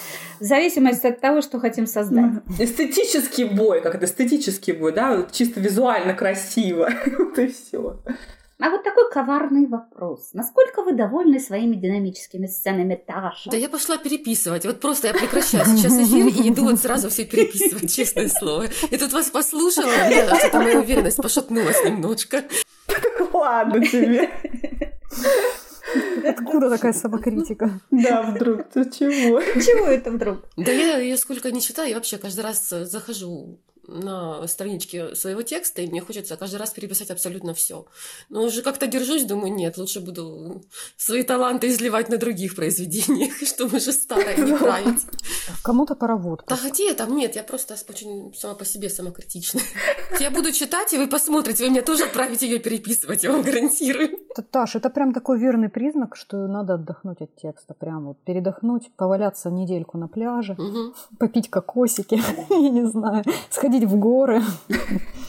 [0.40, 2.33] В зависимости от того, что хотим создать.
[2.59, 6.90] Эстетический бой, как это эстетический бой, да, чисто визуально красиво.
[7.18, 7.99] Вот и все.
[8.59, 10.31] А вот такой коварный вопрос.
[10.33, 13.51] Насколько вы довольны своими динамическими сценами, Таша?
[13.51, 14.64] Да я пошла переписывать.
[14.64, 18.66] Вот просто я прекращаю сейчас эфир и иду вот сразу все переписывать, честное слово.
[18.90, 22.45] И тут вас послушала, у что-то моя уверенность пошатнулась немножко.
[23.33, 24.31] Ладно тебе.
[26.27, 27.81] Откуда такая самокритика?
[27.90, 29.40] Да, вдруг, ты чего?
[29.40, 30.38] Чего это вдруг?
[30.57, 35.83] Да я ее сколько не читаю, я вообще каждый раз захожу на страничке своего текста,
[35.83, 37.87] и мне хочется каждый раз переписать абсолютно все.
[38.29, 40.62] Но уже как-то держусь, думаю, нет, лучше буду
[40.96, 45.01] свои таланты изливать на других произведениях, чтобы уже старое не править.
[45.62, 46.46] Кому-то пора водку.
[46.49, 47.16] Да где там?
[47.16, 49.61] Нет, я просто очень сама по себе самокритична.
[50.20, 54.18] Я буду читать, и вы посмотрите, вы мне тоже отправите ее переписывать, я вам гарантирую.
[54.51, 57.75] Таш, это прям такой верный признак, что надо отдохнуть от текста.
[57.75, 60.57] Прям вот передохнуть, поваляться недельку на пляже,
[61.18, 62.20] попить кокосики,
[62.51, 64.43] я не знаю, сходить сходить в горы.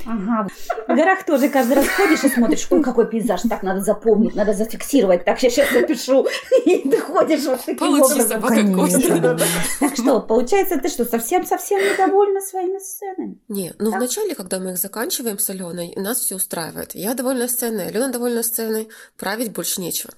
[0.09, 0.47] Ага.
[0.87, 4.53] В горах тоже каждый раз ходишь и смотришь, ой, какой пейзаж, так надо запомнить, надо
[4.53, 6.25] зафиксировать, так я сейчас напишу.
[6.65, 8.41] И ты ходишь вот таким Получи образом.
[8.41, 9.39] Конечно.
[9.81, 13.37] Так что, получается, ты что, совсем-совсем недовольна своими сценами?
[13.49, 16.95] Нет, ну вначале, когда мы их заканчиваем с Аленой, нас все устраивает.
[16.95, 20.13] Я довольна сценой, Алена довольна сценой, править больше нечего.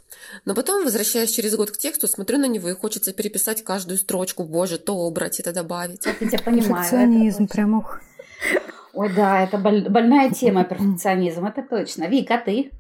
[0.45, 4.43] Но потом, возвращаясь через год к тексту, смотрю на него и хочется переписать каждую строчку,
[4.43, 6.05] боже, то убрать, это добавить.
[6.05, 6.67] Я тебя понимаю.
[6.67, 7.99] Перфекционизм, прям ух.
[8.93, 12.05] Ой, да, это больная тема перфекционизм, это точно.
[12.05, 12.71] Вика, ты?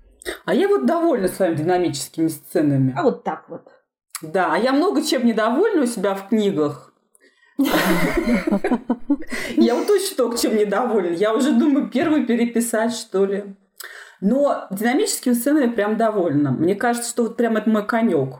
[0.45, 2.93] А я вот довольна своими динамическими сценами.
[2.97, 3.67] А вот так вот.
[4.21, 6.93] Да, а я много чем недовольна у себя в книгах.
[9.55, 11.13] Я вот точно только чем недовольна.
[11.13, 13.55] Я уже думаю, первый переписать, что ли.
[14.21, 16.51] Но динамическими сценами прям довольна.
[16.51, 18.39] Мне кажется, что вот прям это мой конек.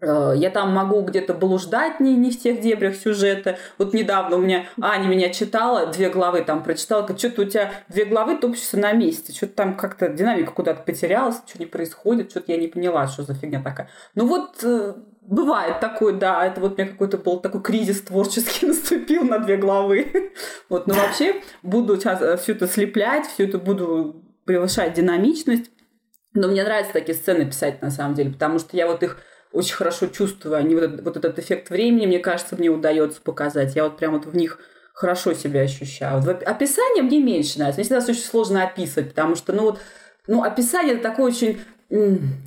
[0.00, 3.58] Э, я там могу где-то блуждать не, не в тех дебрях сюжета.
[3.78, 7.72] Вот недавно у меня Аня меня читала, две главы там прочитала, говорит, что-то у тебя
[7.88, 12.52] две главы топчутся на месте, что-то там как-то динамика куда-то потерялась, что не происходит, что-то
[12.52, 13.88] я не поняла, что за фигня такая.
[14.14, 18.66] Ну вот э, бывает такое, да, это вот у меня какой-то был такой кризис творческий
[18.68, 20.32] наступил на две главы.
[20.68, 25.72] Вот, но вообще буду сейчас э, все это слеплять, все это буду превышать динамичность.
[26.34, 29.18] Но мне нравятся такие сцены писать на самом деле, потому что я вот их
[29.52, 30.56] очень хорошо чувствую.
[30.56, 33.76] Они вот этот, вот этот эффект времени, мне кажется, мне удается показать.
[33.76, 34.58] Я вот прям вот в них
[34.92, 36.20] хорошо себя ощущаю.
[36.20, 37.80] Вот описание мне меньше нравится.
[37.80, 39.78] Мне всегда очень сложно описывать, потому что, ну вот,
[40.26, 41.58] ну, описание это такое очень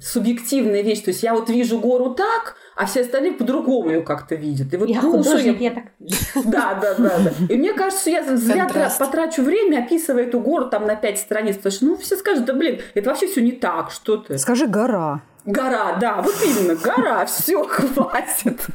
[0.02, 1.02] субъективная вещь.
[1.02, 4.72] То есть я вот вижу гору так, а все остальные по-другому ее как-то видят.
[4.74, 5.70] И вот, я ну, художник, я...
[5.70, 5.84] я так
[6.46, 7.32] Да, да, да, да.
[7.50, 9.00] И мне кажется, я зря Контраст.
[9.00, 12.54] потрачу время, описывая эту гору там на пять страниц, потому что, ну, все скажут, да,
[12.54, 14.38] блин, это вообще все не так, что ты.
[14.38, 15.22] Скажи гора.
[15.46, 18.68] Гора, да, вот именно, гора, все, хватит.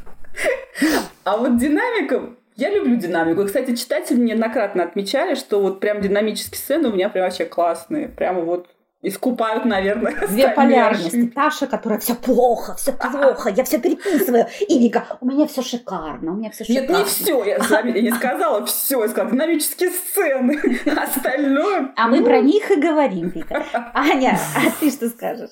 [1.24, 3.42] А вот динамика, я люблю динамику.
[3.42, 8.08] И, кстати, читатели неоднократно отмечали, что вот прям динамические сцены у меня прям вообще классные.
[8.08, 8.68] Прямо вот
[9.02, 10.26] искупают, наверное.
[10.26, 11.26] Две полярности.
[11.34, 14.46] Таша, которая все плохо, все плохо, я все переписываю.
[14.68, 16.88] И Вика, у меня все шикарно, у меня все шикарно.
[16.88, 21.92] Нет, не все, я, я не сказала все, я сказала динамические сцены, остальное.
[21.96, 23.64] А мы про них и говорим, Вика.
[23.94, 25.50] Аня, а ты что скажешь?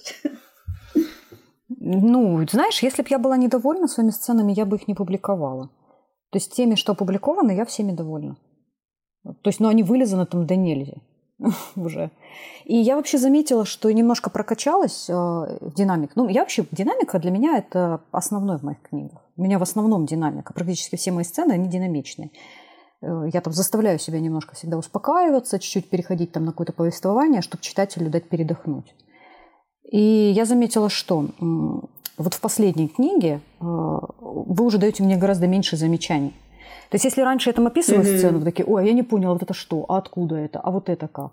[1.86, 5.68] Ну, знаешь, если бы я была недовольна своими сценами, я бы их не публиковала.
[6.30, 8.38] То есть теми, что опубликованы, я всеми довольна.
[9.22, 10.94] То есть, ну, они вылезаны там до нельзя
[11.76, 12.10] уже.
[12.64, 16.12] И я вообще заметила, что немножко прокачалась э, в динамик.
[16.16, 19.20] Ну, я вообще, динамика для меня это основной в моих книгах.
[19.36, 20.54] У меня в основном динамика.
[20.54, 22.30] Практически все мои сцены, они динамичные.
[23.02, 27.62] Э, я там заставляю себя немножко всегда успокаиваться, чуть-чуть переходить там на какое-то повествование, чтобы
[27.62, 28.94] читателю дать передохнуть.
[29.90, 31.26] И я заметила, что
[32.16, 36.32] вот в последней книге э, вы уже даете мне гораздо меньше замечаний.
[36.90, 38.18] То есть, если раньше я там описываю mm-hmm.
[38.18, 40.88] сцену, такие, ой, а я не поняла, вот это что, а откуда это, а вот
[40.88, 41.32] это как.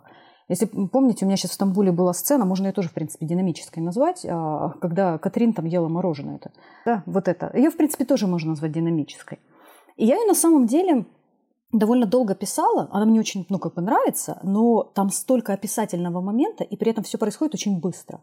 [0.49, 3.81] Если помните, у меня сейчас в Стамбуле была сцена, можно ее тоже, в принципе, динамической
[3.81, 6.35] назвать, а, когда Катрин там ела мороженое.
[6.35, 6.51] Это.
[6.85, 7.51] Да, вот это.
[7.55, 9.39] Ее, в принципе, тоже можно назвать динамической.
[9.95, 11.05] И я ее на самом деле
[11.71, 16.65] довольно долго писала, она мне очень, ну, как бы нравится, но там столько описательного момента,
[16.65, 18.19] и при этом все происходит очень быстро.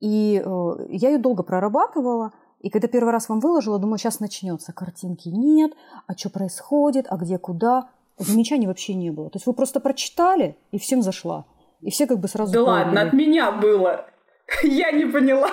[0.00, 4.72] И э, я ее долго прорабатывала, и когда первый раз вам выложила, думаю, сейчас начнется.
[4.72, 5.72] Картинки нет,
[6.06, 7.88] а что происходит, а где, куда.
[8.18, 9.30] Замечаний вообще не было.
[9.30, 11.46] То есть вы просто прочитали, и всем зашла.
[11.80, 12.52] И все как бы сразу...
[12.52, 12.84] Да поняли.
[12.84, 14.04] ладно, от меня было.
[14.62, 15.50] Я не поняла.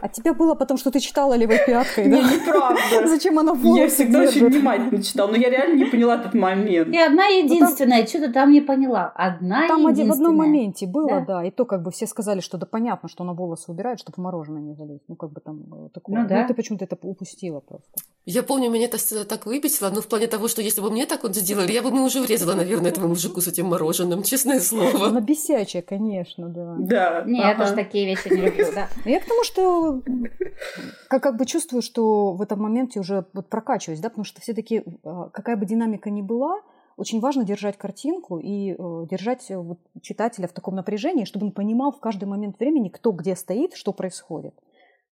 [0.00, 2.16] А тебе было потому, что ты читала левой пяткой, да?
[2.16, 3.06] Не, неправда.
[3.08, 6.94] Зачем она Я всегда очень внимательно читала, но я реально не поняла этот момент.
[6.94, 9.12] И одна ну, единственная, что-то там не поняла.
[9.14, 10.10] Одна Там единственная.
[10.10, 13.24] в одном моменте было, да, и то как бы все сказали, что да понятно, что
[13.24, 15.04] она волосы убирает, чтобы мороженое не залезть.
[15.08, 16.22] Ну как бы там э, такое.
[16.22, 16.42] Ну да.
[16.42, 17.88] Ну ты почему-то это упустила просто.
[18.26, 21.22] Я помню, меня это так выписала, но в плане того, что если бы мне так
[21.22, 25.08] вот сделали, я бы мне уже врезала, наверное, этому мужику с этим мороженым, честное слово.
[25.08, 26.76] Она бесячая, конечно, да.
[26.78, 27.24] Да.
[27.26, 28.88] Нет, я тоже такие вещи не люблю, да.
[29.04, 30.02] Я к тому, что
[31.08, 34.82] как, как бы чувствую, что в этом моменте уже вот прокачиваюсь, да, потому что все-таки
[35.04, 36.60] а, какая бы динамика ни была,
[36.96, 41.52] очень важно держать картинку и э, держать э, вот, читателя в таком напряжении, чтобы он
[41.52, 44.54] понимал в каждый момент времени, кто где стоит, что происходит.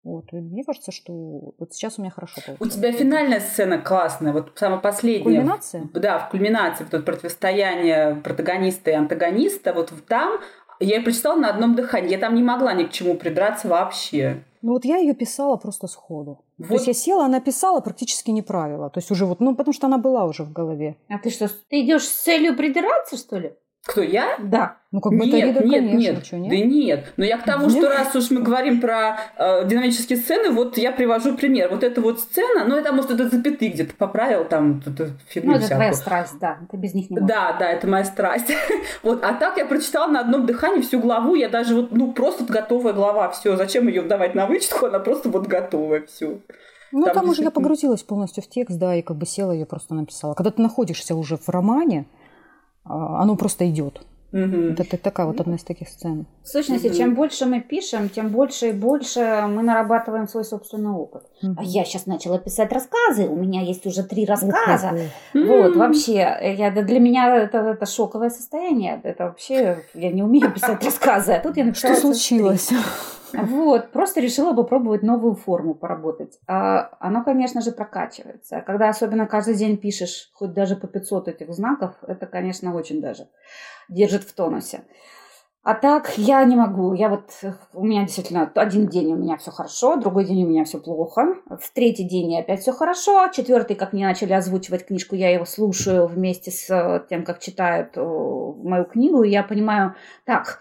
[0.03, 0.33] Вот.
[0.33, 2.63] И мне кажется, что вот сейчас у меня хорошо получается.
[2.63, 5.23] У тебя финальная сцена классная, вот самая последняя.
[5.23, 5.89] Кульминация?
[5.93, 10.39] Да, в кульминации, вот противостояние протагониста и антагониста, вот там
[10.83, 12.11] я ее прочитала на одном дыхании.
[12.11, 14.43] Я там не могла ни к чему придраться вообще.
[14.61, 16.39] Ну вот я ее писала просто сходу.
[16.57, 16.67] Вот.
[16.67, 18.89] То есть я села, она писала, практически не правила.
[18.89, 20.95] То есть уже вот, ну потому что она была уже в голове.
[21.09, 23.53] А ты что, ты идешь с целью придираться, что ли?
[23.85, 24.37] Кто, я?
[24.39, 24.77] Да.
[24.91, 26.49] Ну, как бы нет, вида, нет, конечно, нет, что, нет.
[26.51, 27.13] Да нет.
[27.17, 27.77] Но я к тому, нет?
[27.77, 31.69] что раз уж мы говорим про э, динамические сцены, вот я привожу пример.
[31.69, 35.57] Вот эта вот сцена, ну, это, может, это запятый где-то поправил, там, эту фигню Ну,
[35.57, 35.77] это всякую.
[35.77, 36.59] твоя страсть, да.
[36.71, 37.27] Ты без них не можешь.
[37.27, 38.53] Да, да, это моя страсть.
[39.03, 42.45] вот, а так я прочитала на одном дыхании всю главу, я даже вот, ну, просто
[42.45, 43.57] готовая глава, все.
[43.57, 46.39] Зачем ее давать на вычетку, она просто вот готовая, все.
[46.93, 49.65] Ну, там, там уже я погрузилась полностью в текст, да, и как бы села ее
[49.65, 50.35] просто написала.
[50.35, 52.05] Когда ты находишься уже в романе,
[52.85, 54.01] оно просто идет.
[54.33, 54.73] Угу.
[54.79, 56.25] Это такая вот одна из таких сцен.
[56.43, 56.95] В сущности, угу.
[56.95, 61.23] чем больше мы пишем, тем больше и больше мы нарабатываем свой собственный опыт.
[61.43, 61.55] Угу.
[61.57, 64.97] А я сейчас начала писать рассказы, у меня есть уже три рассказа.
[65.35, 65.45] Угу.
[65.45, 68.99] Вот, вообще, я, для меня это, это шоковое состояние.
[69.03, 71.33] Это вообще, я не умею писать рассказы.
[71.33, 71.93] А тут я написала...
[71.93, 72.71] Что случилось?
[73.33, 76.39] Вот, просто решила попробовать новую форму поработать.
[76.47, 78.61] А оно, конечно же, прокачивается.
[78.61, 83.27] Когда особенно каждый день пишешь, хоть даже по 500 этих знаков, это, конечно, очень даже
[83.89, 84.83] держит в тонусе.
[85.65, 86.93] А так я не могу.
[86.93, 87.31] Я вот
[87.73, 91.35] у меня действительно один день у меня все хорошо, другой день у меня все плохо.
[91.49, 93.29] В третий день опять все хорошо.
[93.29, 98.83] Четвертый, как мне начали озвучивать книжку, я его слушаю вместе с тем, как читают мою
[98.83, 100.59] книгу, и я понимаю, так,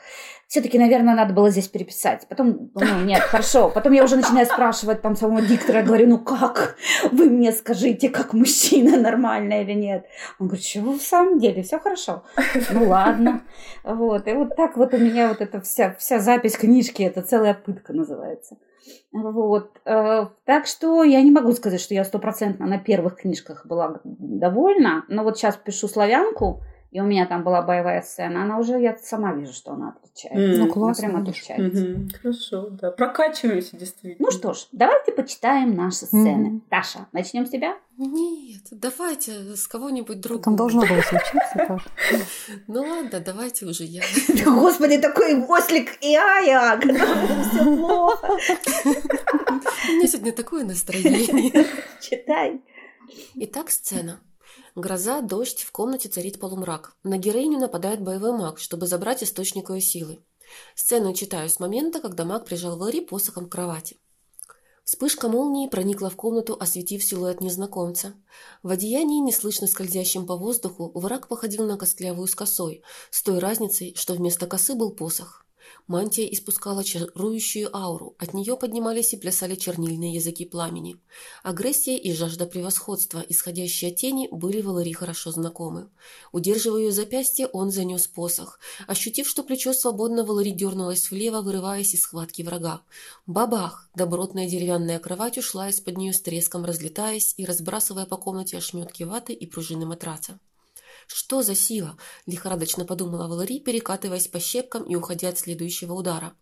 [0.53, 2.27] все-таки, наверное, надо было здесь переписать.
[2.29, 3.71] Потом, ну, нет, хорошо.
[3.71, 6.77] Потом я уже начинаю спрашивать там самого диктора, я говорю, ну как?
[7.11, 10.05] Вы мне скажите, как мужчина, нормально или нет?
[10.39, 12.25] Он говорит, что в самом деле, все хорошо.
[12.71, 13.41] Ну ладно.
[13.83, 14.29] Вот.
[14.29, 17.95] И вот так вот у меня вот эта вся, вся запись книжки, это целая пытка
[17.95, 18.59] называется.
[19.11, 19.81] Вот.
[19.87, 25.07] Э, так что я не могу сказать, что я стопроцентно на первых книжках была довольна.
[25.09, 28.95] Но вот сейчас пишу славянку, и у меня там была боевая сцена, она уже, я
[28.99, 30.61] сама вижу, что она отличается.
[30.61, 31.07] Mm, ну, классно.
[31.07, 31.87] Она прям отличается.
[31.87, 32.17] Mm-hmm.
[32.21, 32.91] Хорошо, да.
[32.91, 34.27] Прокачиваемся, действительно.
[34.27, 36.49] Ну что ж, давайте почитаем наши сцены.
[36.49, 36.61] Mm-hmm.
[36.69, 37.79] Таша, начнем с тебя?
[37.97, 40.45] Нет, давайте с кого-нибудь другого.
[40.45, 41.91] Там должно было случиться, Таша.
[42.67, 44.03] Ну ладно, давайте уже я.
[44.45, 46.79] Господи, такой ослик и ая,
[47.51, 48.37] все плохо.
[48.85, 51.67] У меня сегодня такое настроение.
[52.03, 52.61] Читай.
[53.37, 54.21] Итак, сцена.
[54.75, 56.97] Гроза, дождь, в комнате царит полумрак.
[57.03, 60.21] На героиню нападает боевой маг, чтобы забрать источник ее силы.
[60.75, 63.99] Сцену читаю с момента, когда маг прижал Валери посохом к кровати.
[64.85, 68.15] Вспышка молнии проникла в комнату, осветив силуэт незнакомца.
[68.63, 73.95] В одеянии, неслышно скользящем по воздуху, враг походил на костлявую с косой, с той разницей,
[73.95, 75.45] что вместо косы был посох.
[75.87, 80.97] Мантия испускала чарующую ауру, от нее поднимались и плясали чернильные языки пламени.
[81.43, 85.89] Агрессия и жажда превосходства, исходящие от тени, были Валари хорошо знакомы.
[86.31, 88.61] Удерживая ее запястье, он занес посох.
[88.87, 92.83] Ощутив, что плечо свободно, Валари дернулась влево, вырываясь из схватки врага.
[93.27, 93.89] Бабах!
[93.95, 99.33] Добротная деревянная кровать ушла из-под нее с треском, разлетаясь и разбрасывая по комнате ошметки ваты
[99.33, 100.39] и пружины матраца.
[101.07, 106.35] «Что за сила?»– лихорадочно подумала Валари, перекатываясь по щепкам и уходя от следующего удара.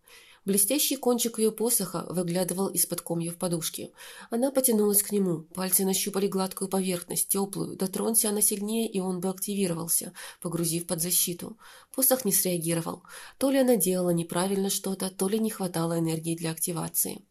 [0.47, 3.93] Блестящий кончик ее посоха выглядывал из-под комьев подушки.
[4.31, 5.43] Она потянулась к нему.
[5.55, 7.77] Пальцы нащупали гладкую поверхность, теплую.
[7.77, 11.59] Дотронься она сильнее, и он бы активировался, погрузив под защиту.
[11.95, 13.03] Посох не среагировал.
[13.37, 17.23] То ли она делала неправильно что-то, то ли не хватало энергии для активации.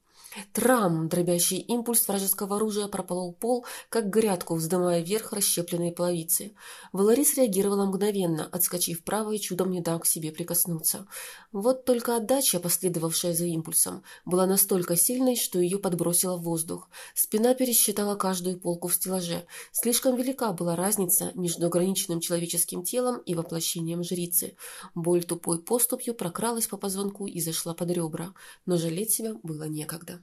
[0.54, 1.10] Трам!
[1.10, 6.54] Дробящий импульс вражеского оружия прополол пол, как грядку, вздымая вверх расщепленные половицы.
[6.94, 11.08] Валарис реагировала мгновенно, отскочив вправо и чудом не дав к себе прикоснуться.
[11.52, 16.90] Вот только отдача, последовавшая за импульсом, была настолько сильной, что ее подбросило в воздух.
[17.16, 19.48] Спина пересчитала каждую полку в стеллаже.
[19.72, 24.56] Слишком велика была разница между ограниченным человеческим телом и воплощением жрицы.
[24.94, 28.36] Боль тупой поступью прокралась по позвонку и зашла под ребра,
[28.68, 30.19] но жалеть себя было некогда.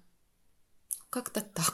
[1.17, 1.73] Как-то так.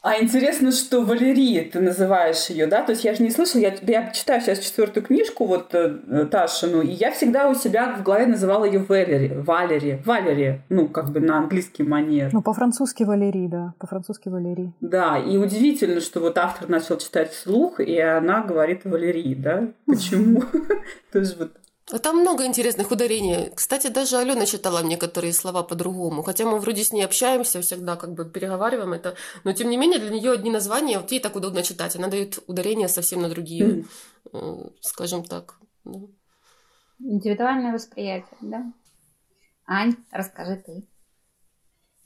[0.00, 2.82] А интересно, что Валерия, ты называешь ее, да?
[2.82, 6.80] То есть я же не слышала, я, я читаю сейчас четвертую книжку, вот э, Ташину,
[6.80, 11.20] и я всегда у себя в голове называла ее Валери, Валери, Валери, ну, как бы
[11.20, 12.30] на английский манер.
[12.32, 14.72] Ну, по-французски Валерий, да, по-французски Валерий.
[14.80, 19.68] Да, и удивительно, что вот автор начал читать вслух, и она говорит Валерий, да?
[19.86, 20.42] Почему?
[21.12, 21.52] То есть вот
[21.86, 23.52] там много интересных ударений.
[23.54, 26.22] Кстати, даже Алена читала некоторые слова по-другому.
[26.22, 29.16] Хотя мы вроде с ней общаемся всегда, как бы переговариваем это.
[29.44, 31.96] Но тем не менее, для нее одни названия, вот ей так удобно читать.
[31.96, 33.84] Она дает ударения совсем на другие,
[34.32, 34.72] mm.
[34.80, 35.58] скажем так.
[35.84, 36.00] Да.
[37.00, 38.72] Индивидуальное восприятие, да?
[39.66, 40.88] Ань, расскажи ты.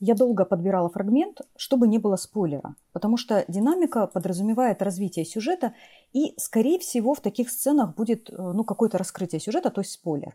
[0.00, 5.74] Я долго подбирала фрагмент, чтобы не было спойлера, потому что динамика подразумевает развитие сюжета,
[6.12, 10.34] и, скорее всего, в таких сценах будет э, ну, какое-то раскрытие сюжета, то есть спойлер.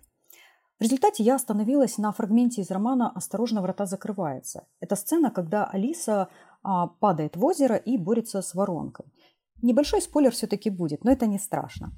[0.80, 4.68] В результате я остановилась на фрагменте из романа «Осторожно, врата закрываются».
[4.80, 6.30] Это сцена, когда Алиса
[6.62, 9.06] а, падает в озеро и борется с воронкой.
[9.62, 11.94] Небольшой спойлер все-таки будет, но это не страшно.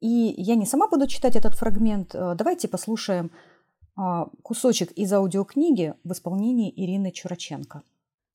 [0.00, 2.14] И я не сама буду читать этот фрагмент.
[2.14, 3.32] Э, давайте послушаем
[3.96, 7.82] а, кусочек из аудиокниги в исполнении Ирины Чураченко.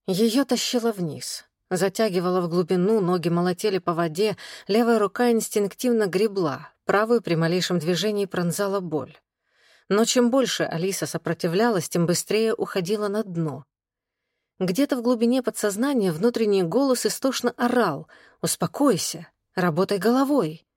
[0.08, 1.46] Ее тащило вниз.
[1.70, 8.26] Затягивала в глубину, ноги молотели по воде, левая рука инстинктивно гребла, правую при малейшем движении
[8.26, 9.16] пронзала боль.
[9.88, 13.66] Но чем больше Алиса сопротивлялась, тем быстрее уходила на дно.
[14.60, 18.08] Где-то в глубине подсознания внутренний голос истошно орал
[18.42, 20.68] «Успокойся, работай головой».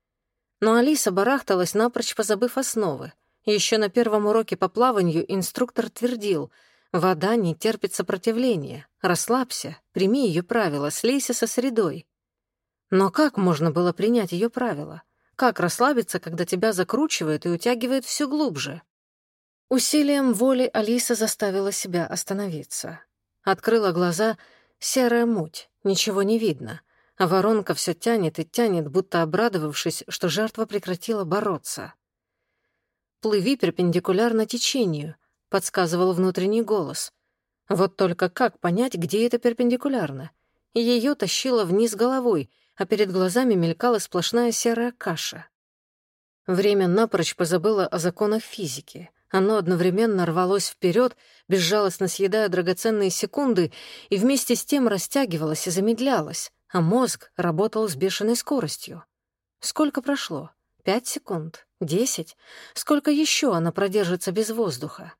[0.61, 3.11] Но Алиса барахталась, напрочь позабыв основы.
[3.45, 6.51] Еще на первом уроке по плаванию инструктор твердил,
[6.93, 12.07] вода не терпит сопротивления, расслабься, прими ее правила, слейся со средой.
[12.89, 15.03] Но как можно было принять ее правила?
[15.35, 18.83] Как расслабиться, когда тебя закручивает и утягивает все глубже?
[19.67, 22.99] Усилием воли Алиса заставила себя остановиться.
[23.41, 24.37] Открыла глаза,
[24.77, 26.81] серая муть, ничего не видно,
[27.17, 31.95] а воронка все тянет и тянет, будто обрадовавшись, что жертва прекратила бороться.
[33.21, 35.15] Плыви перпендикулярно течению,
[35.53, 37.13] подсказывал внутренний голос.
[37.69, 40.31] Вот только как понять, где это перпендикулярно?
[40.73, 45.45] Ее тащило вниз головой, а перед глазами мелькала сплошная серая каша.
[46.47, 49.11] Время напрочь позабыло о законах физики.
[49.29, 51.15] Оно одновременно рвалось вперед,
[51.47, 53.71] безжалостно съедая драгоценные секунды,
[54.09, 59.03] и вместе с тем растягивалось и замедлялось, а мозг работал с бешеной скоростью.
[59.59, 60.49] Сколько прошло?
[60.83, 61.67] Пять секунд?
[61.79, 62.37] Десять?
[62.73, 65.13] Сколько еще она продержится без воздуха?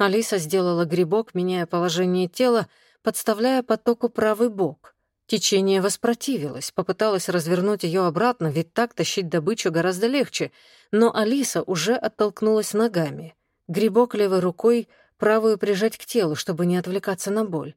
[0.00, 2.68] Алиса сделала грибок, меняя положение тела,
[3.02, 4.94] подставляя потоку правый бок.
[5.26, 10.52] Течение воспротивилось, попыталась развернуть ее обратно, ведь так тащить добычу гораздо легче,
[10.90, 13.34] но Алиса уже оттолкнулась ногами.
[13.68, 14.88] Грибок левой рукой,
[15.18, 17.74] правую прижать к телу, чтобы не отвлекаться на боль.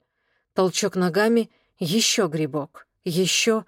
[0.54, 3.66] Толчок ногами, еще грибок, еще...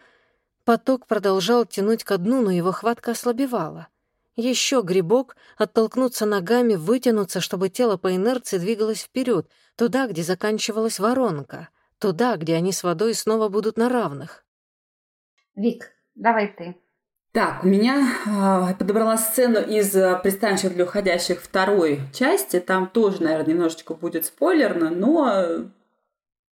[0.63, 3.87] Поток продолжал тянуть ко дну, но его хватка ослабевала.
[4.35, 11.69] Еще грибок, оттолкнуться ногами, вытянуться, чтобы тело по инерции двигалось вперед, туда, где заканчивалась воронка,
[11.99, 14.43] туда, где они с водой снова будут на равных.
[15.55, 16.75] Вик, давай ты.
[17.31, 22.61] Так, у меня э, подобрала сцену из э, пристанища для уходящих второй части.
[22.61, 25.65] Там тоже, наверное, немножечко будет спойлерно, но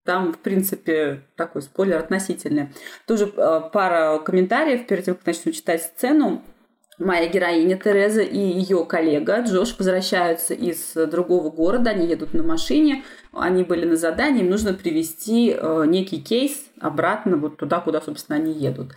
[0.04, 2.74] там, в принципе, такой спойлер относительный.
[3.08, 6.44] Тоже э, пара комментариев перед тем, как начну читать сцену.
[7.00, 13.04] Моя героиня Тереза и ее коллега Джош возвращаются из другого города, они едут на машине,
[13.32, 18.38] они были на задании, им нужно привезти э, некий кейс обратно вот туда, куда, собственно,
[18.38, 18.92] они едут.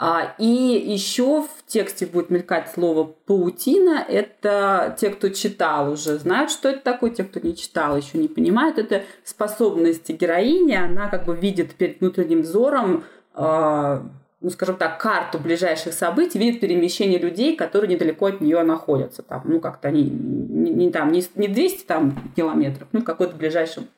[0.00, 4.04] А, и еще в тексте будет мелькать слово паутина.
[4.08, 7.10] Это те, кто читал уже, знают, что это такое.
[7.10, 8.78] Те, кто не читал, еще не понимают.
[8.78, 10.74] Это способность героини.
[10.74, 14.08] Она как бы видит перед внутренним взором а,
[14.40, 19.22] ну, скажем так, карту ближайших событий, видит перемещение людей, которые недалеко от нее находятся.
[19.22, 23.88] Там, ну, как-то они не, не, там, не, не 200 там, километров, ну, какое-то ближайшем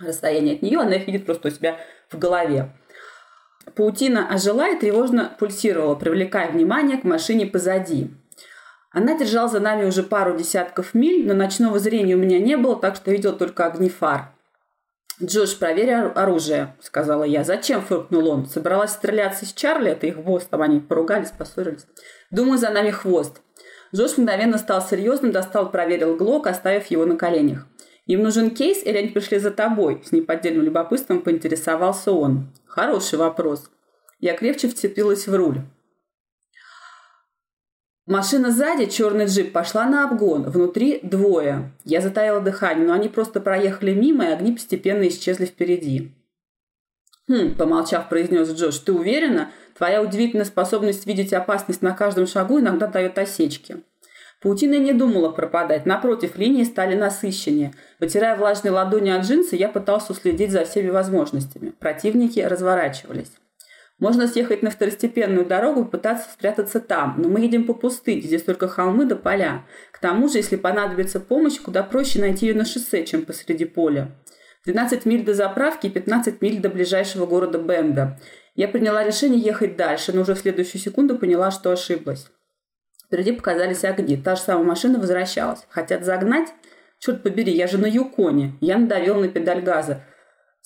[0.00, 1.78] расстоянии от нее, она их видит просто у себя
[2.10, 2.72] в голове.
[3.74, 8.10] Паутина ожила и тревожно пульсировала, привлекая внимание к машине позади.
[8.90, 12.76] Она держала за нами уже пару десятков миль, но ночного зрения у меня не было,
[12.76, 14.32] так что видел только огни фар.
[15.22, 17.42] «Джош, проверь оружие»,— сказала я.
[17.42, 18.46] «Зачем?»— фыркнул он.
[18.46, 21.86] «Собралась стреляться с Чарли, это их хвост, там они поругались, поссорились.
[22.30, 23.40] Думаю, за нами хвост».
[23.94, 27.66] Джош мгновенно стал серьезным, достал, проверил глок, оставив его на коленях.
[28.04, 32.52] «Им нужен кейс или они пришли за тобой?» С неподдельным любопытством поинтересовался он.
[32.66, 33.70] «Хороший вопрос».
[34.20, 35.62] Я крепче вцепилась в руль.
[38.06, 40.44] Машина сзади, черный джип, пошла на обгон.
[40.44, 41.72] Внутри двое.
[41.84, 46.12] Я затаила дыхание, но они просто проехали мимо, и огни постепенно исчезли впереди.
[47.28, 49.50] «Хм»,— помолчав, произнес Джош,— «ты уверена?
[49.76, 53.78] Твоя удивительная способность видеть опасность на каждом шагу иногда дает осечки».
[54.40, 55.86] Паутина не думала пропадать.
[55.86, 57.72] Напротив, линии стали насыщеннее.
[57.98, 61.72] Вытирая влажные ладони от джинсы, я пытался уследить за всеми возможностями.
[61.80, 63.32] Противники разворачивались.
[63.98, 68.42] Можно съехать на второстепенную дорогу и пытаться спрятаться там, но мы едем по пустыне, здесь
[68.42, 69.64] только холмы да поля.
[69.90, 74.14] К тому же, если понадобится помощь, куда проще найти ее на шоссе, чем посреди поля.
[74.66, 78.18] 12 миль до заправки и 15 миль до ближайшего города Бенда.
[78.54, 82.26] Я приняла решение ехать дальше, но уже в следующую секунду поняла, что ошиблась.
[83.06, 84.16] Впереди показались огни.
[84.16, 85.64] Та же самая машина возвращалась.
[85.68, 86.48] Хотят загнать?
[86.98, 88.54] Черт побери, я же на Юконе.
[88.60, 90.02] Я надавил на педаль газа.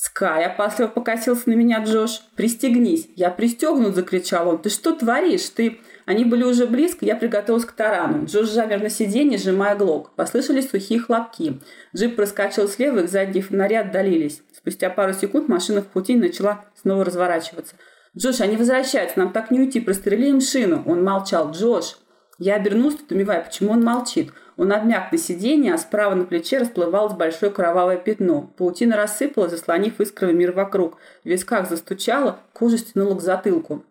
[0.03, 2.23] «Скай!»– опасливо покосился на меня Джош.
[2.35, 4.63] «Пристегнись!» «Я пристегнут!»– закричал он.
[4.63, 5.51] «Ты что творишь?
[5.51, 8.25] Ты...» Они были уже близко, я приготовилась к тарану.
[8.25, 10.13] Джош замер на сиденье, сжимая глок.
[10.17, 11.61] Послышались сухие хлопки.
[11.95, 14.41] Джип проскочил слева, их задние фонари отдалились.
[14.57, 17.75] Спустя пару секунд машина в пути начала снова разворачиваться.
[18.17, 21.51] «Джош, они возвращаются, нам так не уйти, прострели им шину!» Он молчал.
[21.51, 21.99] «Джош!»
[22.39, 24.33] Я обернулся, недоумевая, почему он молчит.
[24.61, 28.53] Он обмяк на сиденье, а справа на плече расплывалось большое кровавое пятно.
[28.59, 30.99] Паутина рассыпалась, заслонив искровый мир вокруг.
[31.25, 33.87] В висках застучало, кожа стянула к затылку.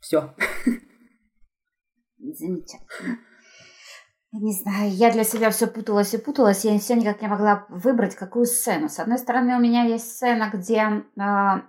[0.00, 0.34] Все.
[2.18, 3.18] Замечательно.
[4.32, 8.16] Не знаю, я для себя все путалась и путалась, я все никак не могла выбрать,
[8.16, 8.88] какую сцену.
[8.88, 11.22] С одной стороны, у меня есть сцена, где э,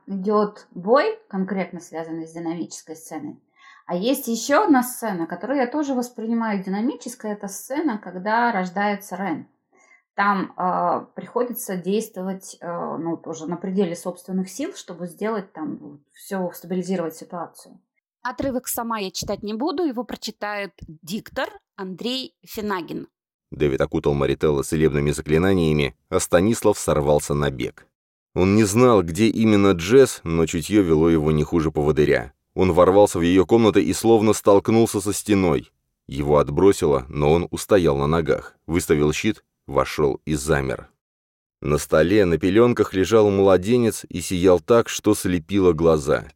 [0.08, 3.40] идет бой, конкретно связанный с динамической сценой.
[3.88, 7.32] А есть еще одна сцена, которую я тоже воспринимаю динамической.
[7.32, 9.48] Это сцена, когда рождается Рен.
[10.14, 16.52] Там э, приходится действовать, э, ну, тоже на пределе собственных сил, чтобы сделать там все,
[16.54, 17.80] стабилизировать ситуацию.
[18.24, 23.08] Отрывок сама я читать не буду, его прочитает диктор Андрей Финагин.
[23.52, 27.88] Дэвид окутал Марителла целебными заклинаниями, а Станислав сорвался на бег.
[28.36, 32.34] Он не знал, где именно Джесс, но чутье вело его не хуже поводыря.
[32.58, 35.72] Он ворвался в ее комнату и словно столкнулся со стеной.
[36.08, 40.90] Его отбросило, но он устоял на ногах, выставил щит, вошел и замер.
[41.62, 46.32] На столе на пеленках лежал младенец и сиял так, что слепило глаза.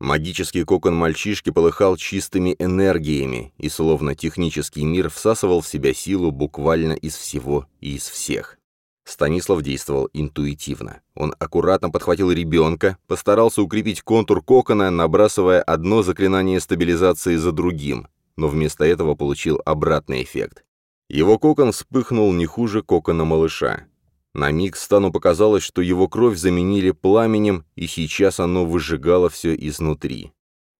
[0.00, 6.94] Магический кокон мальчишки полыхал чистыми энергиями, и словно технический мир всасывал в себя силу буквально
[6.94, 8.58] из всего и из всех.
[9.04, 11.00] Станислав действовал интуитивно.
[11.14, 18.48] Он аккуратно подхватил ребенка, постарался укрепить контур кокона, набрасывая одно заклинание стабилизации за другим, но
[18.48, 20.64] вместо этого получил обратный эффект.
[21.08, 23.86] Его кокон вспыхнул не хуже кокона малыша.
[24.32, 30.32] На миг Стану показалось, что его кровь заменили пламенем, и сейчас оно выжигало все изнутри.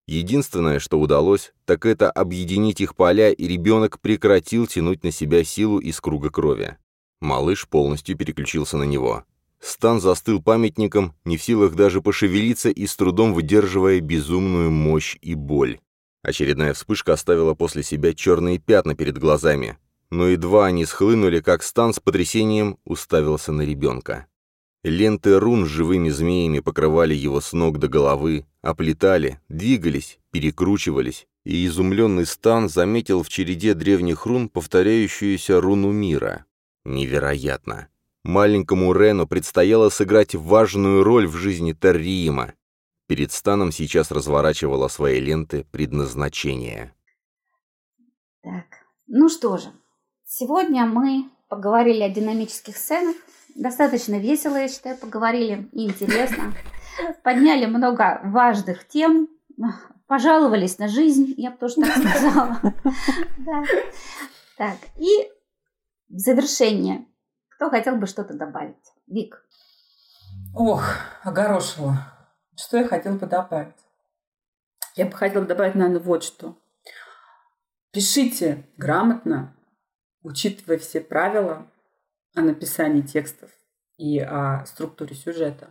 [0.07, 5.79] Единственное, что удалось, так это объединить их поля, и ребенок прекратил тянуть на себя силу
[5.79, 6.77] из круга крови.
[7.21, 9.25] Малыш полностью переключился на него.
[9.61, 15.35] Стан застыл памятником, не в силах даже пошевелиться и с трудом выдерживая безумную мощь и
[15.35, 15.81] боль.
[16.23, 19.79] Очередная вспышка оставила после себя черные пятна перед глазами.
[20.11, 24.27] Но едва они схлынули, как Стан с потрясением уставился на ребенка.
[24.83, 31.67] Ленты рун с живыми змеями покрывали его с ног до головы, оплетали, двигались, перекручивались, и
[31.67, 36.47] изумленный Стан заметил в череде древних рун повторяющуюся руну мира.
[36.85, 37.89] Невероятно.
[38.25, 42.55] Маленькому Рену предстояло сыграть важную роль в жизни Терриима.
[43.07, 46.95] Перед Станом сейчас разворачивала свои ленты предназначения.
[48.43, 48.67] Так,
[49.07, 49.73] ну что же,
[50.25, 53.17] сегодня мы поговорили о динамических сценах.
[53.57, 56.55] Достаточно весело, я считаю, поговорили и интересно.
[57.25, 59.29] Подняли много важных тем,
[60.07, 62.61] пожаловались на жизнь, я бы тоже так сказала.
[64.57, 65.31] Так, и
[66.11, 67.07] в завершение,
[67.49, 68.93] кто хотел бы что-то добавить?
[69.07, 69.45] Вик.
[70.55, 70.85] Ох,
[71.23, 72.13] огорошила.
[72.57, 73.77] Что я хотела бы добавить?
[74.97, 76.59] Я бы хотела добавить, наверное, вот что.
[77.93, 79.57] Пишите грамотно,
[80.23, 81.71] учитывая все правила
[82.35, 83.51] о написании текстов
[83.97, 85.71] и о структуре сюжета.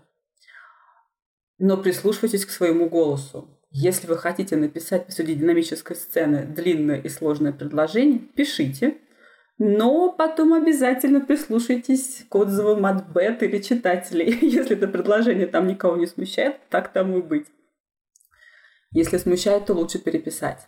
[1.57, 3.59] Но прислушивайтесь к своему голосу.
[3.71, 8.97] Если вы хотите написать посреди динамической сцены длинное и сложное предложение, пишите–
[9.59, 14.39] но потом обязательно прислушайтесь к отзывам от бет или читателей.
[14.41, 17.47] Если это предложение там никого не смущает, так тому и быть.
[18.91, 20.67] Если смущает, то лучше переписать.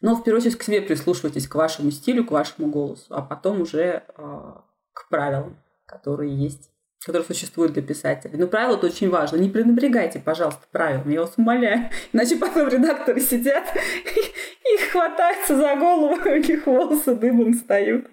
[0.00, 3.60] Но в первую очередь к себе прислушивайтесь, к вашему стилю, к вашему голосу, а потом
[3.60, 4.52] уже э,
[4.92, 6.70] к правилам, которые есть
[7.04, 8.36] которые существуют для писателей.
[8.38, 9.36] Но правила-то очень важно.
[9.36, 11.90] Не пренебрегайте, пожалуйста, правилами, я вас умоляю.
[12.12, 18.06] Иначе потом редакторы сидят и, и хватаются за голову, у них волосы дымом встают.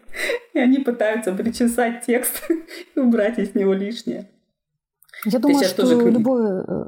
[0.53, 2.49] И они пытаются причесать текст
[2.95, 4.29] и убрать из него лишнее.
[5.25, 6.11] Я думаю, что тоже...
[6.11, 6.85] любое, э,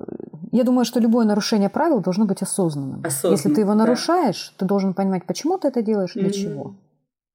[0.52, 3.02] я думаю, что любое нарушение правил должно быть осознанным.
[3.04, 4.60] Осознанно, Если ты его нарушаешь, да.
[4.60, 6.34] ты должен понимать, почему ты это делаешь и для mm-hmm.
[6.34, 6.76] чего.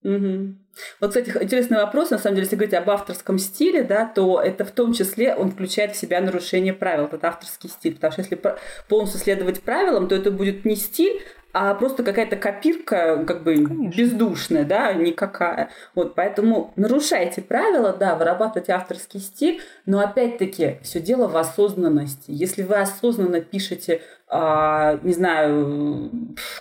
[0.05, 0.55] Угу.
[1.01, 2.11] Вот, кстати, интересный вопрос.
[2.11, 5.51] На самом деле, если говорить об авторском стиле, да, то это в том числе он
[5.51, 7.95] включает в себя нарушение правил, этот авторский стиль.
[7.95, 8.41] Потому что если
[8.89, 13.89] полностью следовать правилам, то это будет не стиль, а просто какая-то копирка, как бы Конечно.
[13.95, 15.69] бездушная, да, никакая.
[15.95, 22.25] Вот, поэтому нарушайте правила, да, вырабатывайте авторский стиль, но опять-таки все дело в осознанности.
[22.29, 24.01] Если вы осознанно пишете
[24.35, 26.11] а, не знаю,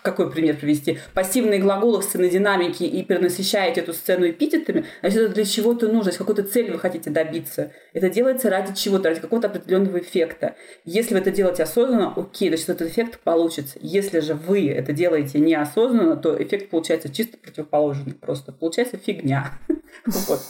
[0.02, 5.46] какой пример привести, пассивные глаголы в сценодинамике и перенасыщаете эту сцену эпитетами, значит, это для
[5.46, 7.72] чего-то нужно, какой-то цели вы хотите добиться.
[7.94, 10.56] Это делается ради чего-то, ради какого-то определенного эффекта.
[10.86, 13.78] Если вы это делаете осознанно, окей, значит, этот эффект получится.
[13.82, 18.14] Если же вы это делаете неосознанно, то эффект получается чисто противоположный.
[18.14, 19.54] Просто получается фигня.
[20.06, 20.42] Вот.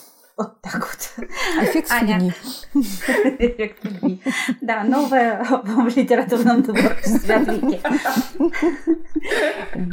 [0.42, 1.26] Вот так вот.
[1.62, 2.34] Эффект Аня.
[2.74, 4.20] Эффект фигни.
[4.60, 7.80] Да, новое в литературном творчестве от Вики.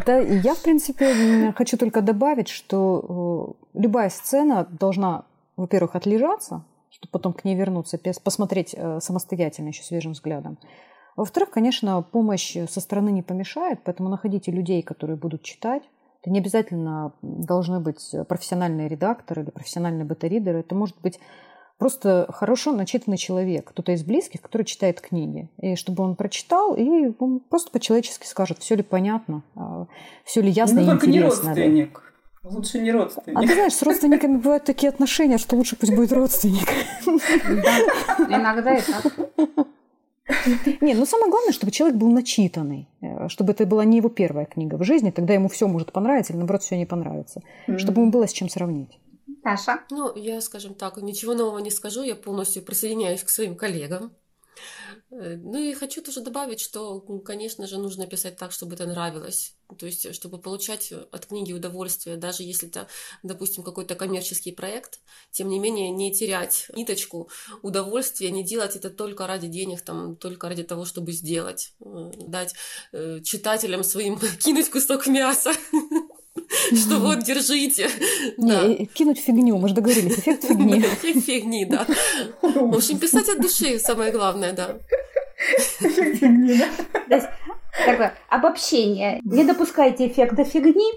[0.06, 5.24] Да, я, в принципе, хочу только добавить, что э, любая сцена должна,
[5.58, 10.56] во-первых, отлежаться, чтобы потом к ней вернуться, посмотреть э, самостоятельно еще свежим взглядом.
[11.14, 15.82] Во-вторых, конечно, помощь со стороны не помешает, поэтому находите людей, которые будут читать,
[16.20, 20.60] это не обязательно должны быть профессиональные редакторы или профессиональные бета-ридеры.
[20.60, 21.20] Это может быть
[21.78, 25.48] просто хорошо начитанный человек, кто-то из близких, который читает книги.
[25.58, 29.86] И чтобы он прочитал, и он просто по-человечески скажет, все ли понятно, а,
[30.24, 31.10] все ли ясно ну, и интересно.
[31.10, 32.02] Не родственник.
[32.42, 32.50] Да.
[32.50, 33.38] Лучше не родственник.
[33.38, 36.68] А ты знаешь, с родственниками бывают такие отношения, что лучше пусть будет родственник.
[37.06, 39.68] Да, иногда и так.
[40.80, 44.46] Не, ну самое главное, чтобы человек был начитанный, э, чтобы это была не его первая
[44.46, 47.78] книга в жизни, тогда ему все может понравиться или наоборот все не понравится, mm-hmm.
[47.78, 48.98] чтобы ему было с чем сравнить.
[49.42, 49.80] Таша?
[49.90, 54.12] Ну, я, скажем так, ничего нового не скажу, я полностью присоединяюсь к своим коллегам.
[55.10, 59.54] Э, ну и хочу тоже добавить, что, конечно же, нужно писать так, чтобы это нравилось.
[59.78, 62.88] То есть, чтобы получать от книги удовольствие, даже если это,
[63.22, 65.00] допустим, какой-то коммерческий проект,
[65.30, 67.28] тем не менее не терять ниточку
[67.62, 72.54] удовольствия, не делать это только ради денег, там, только ради того, чтобы сделать, э, дать
[72.92, 75.52] э, читателям своим кинуть кусок мяса.
[76.76, 77.88] Что вот, держите.
[78.36, 80.78] Не, кинуть фигню, мы же договорились, эффект фигни.
[80.80, 81.86] Эффект фигни, да.
[82.42, 84.78] В общем, писать от души самое главное, да.
[85.80, 86.68] Эффект фигни, да.
[87.08, 87.28] То есть,
[87.86, 89.20] такое обобщение.
[89.24, 90.92] Не допускайте эффекта фигни,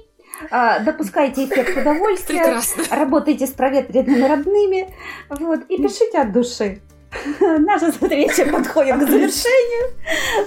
[0.50, 2.84] а, допускайте эффект удовольствия, Прекрасно.
[2.90, 4.94] работайте с проветренными родными,
[5.30, 6.82] вот, и пишите от души.
[7.60, 9.94] Наша встреча подходит к завершению.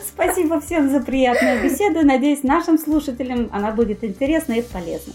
[0.07, 2.05] Спасибо всем за приятную беседу.
[2.05, 5.13] Надеюсь, нашим слушателям она будет интересна и полезна.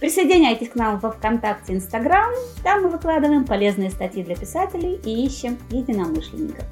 [0.00, 2.30] Присоединяйтесь к нам во ВКонтакте, Инстаграм.
[2.64, 6.64] Там мы выкладываем полезные статьи для писателей и ищем единомышленников.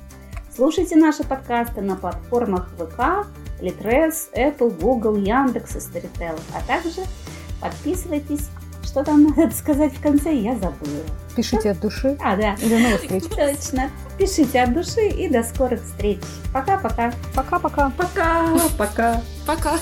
[0.54, 3.26] Слушайте наши подкасты на платформах ВК,
[3.62, 6.38] Litres, Apple, Google, Яндекс и Storytel.
[6.54, 7.02] А также
[7.60, 8.48] подписывайтесь.
[8.90, 11.04] Что там надо сказать в конце, я забыла.
[11.36, 12.16] Пишите от души.
[12.20, 12.54] А, да.
[12.54, 13.22] И до новых встреч.
[13.28, 13.88] Точно.
[14.18, 16.18] Пишите от души и до скорых встреч.
[16.52, 17.12] Пока-пока.
[17.32, 17.92] Пока-пока.
[17.96, 19.22] Пока, пока.
[19.46, 19.78] Пока.